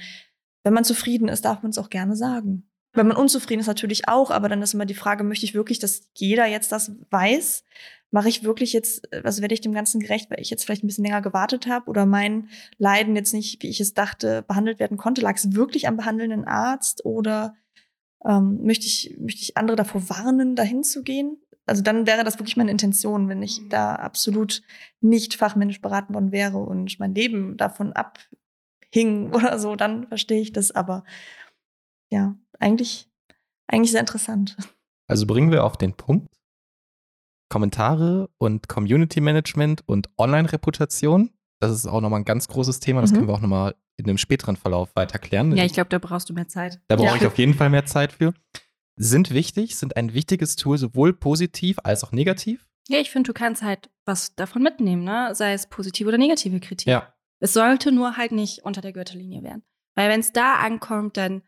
wenn 0.63 0.73
man 0.73 0.83
zufrieden 0.85 1.27
ist, 1.27 1.45
darf 1.45 1.61
man 1.61 1.69
es 1.71 1.77
auch 1.77 1.89
gerne 1.91 2.15
sagen. 2.15 2.68
Wenn 2.93 3.07
man 3.07 3.17
unzufrieden 3.17 3.59
ist, 3.59 3.67
natürlich 3.67 4.07
auch, 4.07 4.31
aber 4.31 4.49
dann 4.49 4.61
ist 4.61 4.73
immer 4.73 4.85
die 4.85 4.95
Frage, 4.95 5.23
möchte 5.23 5.45
ich 5.45 5.53
wirklich, 5.53 5.79
dass 5.79 6.09
jeder 6.15 6.45
jetzt 6.47 6.71
das 6.71 6.91
weiß? 7.11 7.63
Mache 8.11 8.29
ich 8.29 8.43
wirklich 8.43 8.73
jetzt, 8.73 9.13
also 9.13 9.41
werde 9.41 9.53
ich 9.53 9.61
dem 9.61 9.73
Ganzen 9.73 9.99
gerecht, 9.99 10.31
weil 10.31 10.39
ich 10.39 10.49
jetzt 10.49 10.65
vielleicht 10.65 10.83
ein 10.83 10.87
bisschen 10.87 11.03
länger 11.03 11.21
gewartet 11.21 11.67
habe 11.67 11.87
oder 11.87 12.07
mein 12.07 12.49
Leiden 12.79 13.15
jetzt 13.15 13.33
nicht, 13.33 13.61
wie 13.61 13.69
ich 13.69 13.79
es 13.79 13.93
dachte, 13.93 14.41
behandelt 14.47 14.79
werden 14.79 14.97
konnte? 14.97 15.21
Lag 15.21 15.35
es 15.35 15.53
wirklich 15.53 15.87
am 15.87 15.97
behandelnden 15.97 16.45
Arzt 16.45 17.05
oder 17.05 17.55
ähm, 18.25 18.59
möchte, 18.63 18.87
ich, 18.87 19.15
möchte 19.19 19.41
ich 19.41 19.57
andere 19.57 19.75
davor 19.75 20.09
warnen, 20.09 20.55
dahin 20.55 20.83
zu 20.83 21.03
gehen? 21.03 21.37
Also 21.69 21.83
dann 21.83 22.07
wäre 22.07 22.23
das 22.23 22.39
wirklich 22.39 22.57
meine 22.57 22.71
Intention, 22.71 23.29
wenn 23.29 23.43
ich 23.43 23.61
da 23.69 23.93
absolut 23.95 24.63
nicht 25.01 25.35
fachmännisch 25.35 25.81
beraten 25.81 26.15
worden 26.15 26.31
wäre 26.31 26.57
und 26.57 26.99
mein 26.99 27.13
Leben 27.13 27.57
davon 27.57 27.93
abhing 27.93 29.31
oder 29.33 29.59
so, 29.59 29.75
dann 29.75 30.07
verstehe 30.07 30.41
ich 30.41 30.51
das. 30.51 30.71
Aber 30.71 31.03
ja, 32.09 32.35
eigentlich, 32.59 33.09
eigentlich 33.67 33.91
sehr 33.91 33.99
interessant. 34.01 34.57
Also 35.07 35.25
bringen 35.25 35.51
wir 35.51 35.63
auf 35.63 35.77
den 35.77 35.93
Punkt. 35.93 36.27
Kommentare 37.49 38.29
und 38.37 38.67
Community 38.67 39.21
Management 39.21 39.81
und 39.87 40.09
Online-Reputation. 40.17 41.31
Das 41.59 41.71
ist 41.71 41.87
auch 41.87 41.99
nochmal 42.01 42.21
ein 42.21 42.25
ganz 42.25 42.47
großes 42.47 42.79
Thema. 42.79 43.01
Das 43.01 43.11
Mhm. 43.11 43.15
können 43.15 43.27
wir 43.27 43.33
auch 43.33 43.41
nochmal 43.41 43.75
in 43.97 44.05
einem 44.05 44.17
späteren 44.17 44.55
Verlauf 44.55 44.95
weiter 44.95 45.17
klären. 45.19 45.55
Ja, 45.57 45.65
ich 45.65 45.73
glaube, 45.73 45.89
da 45.89 45.97
brauchst 45.97 46.29
du 46.29 46.33
mehr 46.33 46.47
Zeit. 46.47 46.79
Da 46.87 46.95
brauche 46.95 47.07
Ja. 47.07 47.15
ich 47.15 47.25
auf 47.25 47.37
jeden 47.37 47.53
Fall 47.55 47.69
mehr 47.69 47.85
Zeit 47.85 48.13
für. 48.13 48.33
Sind 48.95 49.31
wichtig, 49.31 49.75
sind 49.77 49.97
ein 49.97 50.13
wichtiges 50.13 50.55
Tool, 50.57 50.77
sowohl 50.77 51.13
positiv 51.13 51.77
als 51.83 52.03
auch 52.03 52.11
negativ. 52.11 52.67
Ja, 52.87 52.99
ich 52.99 53.09
finde, 53.09 53.27
du 53.27 53.33
kannst 53.33 53.61
halt 53.61 53.89
was 54.05 54.35
davon 54.35 54.61
mitnehmen, 54.61 55.03
ne? 55.03 55.33
Sei 55.35 55.53
es 55.53 55.67
positive 55.67 56.07
oder 56.07 56.17
negative 56.17 56.59
Kritik. 56.59 56.87
Ja. 56.87 57.13
Es 57.39 57.53
sollte 57.53 57.91
nur 57.91 58.17
halt 58.17 58.31
nicht 58.31 58.63
unter 58.63 58.81
der 58.81 58.93
Gürtellinie 58.93 59.43
werden. 59.43 59.63
Weil 59.95 60.09
wenn 60.09 60.19
es 60.19 60.31
da 60.33 60.55
ankommt, 60.55 61.17
dann 61.17 61.41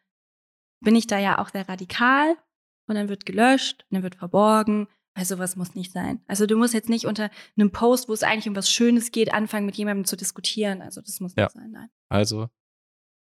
bin 0.82 0.96
ich 0.96 1.08
da 1.08 1.18
ja 1.20 1.40
auch 1.40 1.50
sehr 1.50 1.68
radikal 1.70 2.36
und 2.88 2.96
dann 2.96 3.10
wird 3.10 3.26
gelöscht, 3.26 3.86
und 3.90 3.96
dann 3.96 4.04
wird 4.04 4.16
verborgen. 4.16 4.88
Also 5.14 5.36
sowas 5.36 5.56
muss 5.58 5.76
nicht 5.76 5.92
sein. 5.92 6.22
Also 6.28 6.46
du 6.46 6.58
musst 6.58 6.74
jetzt 6.74 6.88
nicht 6.90 7.06
unter 7.06 7.30
einem 7.58 7.72
Post, 7.72 8.08
wo 8.08 8.14
es 8.14 8.24
eigentlich 8.24 8.48
um 8.48 8.56
was 8.56 8.72
Schönes 8.72 9.12
geht, 9.12 9.34
anfangen 9.34 9.66
mit 9.66 9.76
jemandem 9.76 10.06
zu 10.06 10.16
diskutieren. 10.16 10.82
Also 10.82 11.02
das 11.02 11.20
muss 11.20 11.34
Ja. 11.38 11.44
nicht 11.46 11.54
sein, 11.54 11.72
nein. 11.72 11.90
Also 12.10 12.48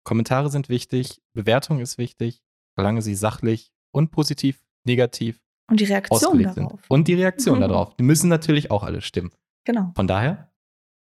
Kommentare 0.05 0.51
sind 0.51 0.69
wichtig, 0.69 1.21
Bewertung 1.33 1.81
ist 1.81 1.99
wichtig, 1.99 2.43
solange 2.77 3.03
sie 3.03 3.15
sachlich 3.15 3.73
und 3.93 4.11
positiv, 4.11 4.65
negativ 4.85 5.41
Und 5.71 5.81
die 5.81 5.85
Reaktion 5.85 6.43
darauf. 6.43 6.55
sind. 6.55 6.91
Und 6.91 7.09
die 7.09 7.15
Reaktion 7.15 7.57
Mhm. 7.59 7.61
darauf. 7.69 7.95
Die 7.97 8.03
müssen 8.05 8.29
natürlich 8.29 8.71
auch 8.71 8.83
alle 8.83 9.01
stimmen. 9.01 9.33
Genau. 9.65 9.93
Von 9.97 10.07
daher 10.07 10.53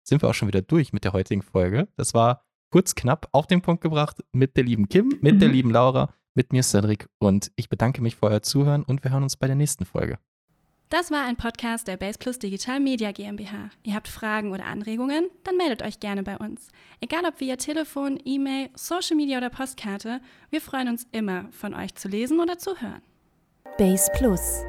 sind 0.06 0.22
wir 0.22 0.28
auch 0.28 0.34
schon 0.34 0.48
wieder 0.48 0.62
durch 0.62 0.92
mit 0.92 1.04
der 1.04 1.12
heutigen 1.12 1.42
Folge. 1.42 1.88
Das 1.96 2.14
war 2.14 2.44
kurz, 2.70 2.94
knapp 2.94 3.28
auf 3.32 3.46
den 3.46 3.62
Punkt 3.62 3.82
gebracht 3.82 4.22
mit 4.32 4.56
der 4.56 4.64
lieben 4.64 4.88
Kim, 4.88 5.08
mit 5.22 5.36
Mhm. 5.36 5.40
der 5.40 5.48
lieben 5.48 5.70
Laura, 5.70 6.14
mit 6.34 6.52
mir 6.52 6.62
Cedric 6.62 7.08
und 7.18 7.50
ich 7.56 7.68
bedanke 7.68 8.02
mich 8.02 8.16
für 8.16 8.26
euer 8.26 8.42
Zuhören 8.42 8.82
und 8.82 9.04
wir 9.04 9.10
hören 9.10 9.22
uns 9.22 9.36
bei 9.36 9.46
der 9.46 9.56
nächsten 9.56 9.84
Folge. 9.84 10.18
Das 10.90 11.12
war 11.12 11.24
ein 11.24 11.36
Podcast 11.36 11.86
der 11.86 11.96
Base 11.96 12.18
Plus 12.18 12.40
Digital 12.40 12.80
Media 12.80 13.12
GmbH. 13.12 13.70
Ihr 13.84 13.94
habt 13.94 14.08
Fragen 14.08 14.50
oder 14.50 14.64
Anregungen? 14.64 15.30
Dann 15.44 15.56
meldet 15.56 15.82
euch 15.82 16.00
gerne 16.00 16.24
bei 16.24 16.36
uns. 16.36 16.66
Egal 17.00 17.24
ob 17.26 17.38
via 17.38 17.54
Telefon, 17.54 18.18
E-Mail, 18.24 18.70
Social 18.74 19.16
Media 19.16 19.38
oder 19.38 19.50
Postkarte, 19.50 20.20
wir 20.50 20.60
freuen 20.60 20.88
uns 20.88 21.06
immer, 21.12 21.46
von 21.52 21.74
euch 21.74 21.94
zu 21.94 22.08
lesen 22.08 22.40
oder 22.40 22.58
zu 22.58 22.80
hören. 22.80 23.02
Base 23.78 24.10
Plus. 24.14 24.64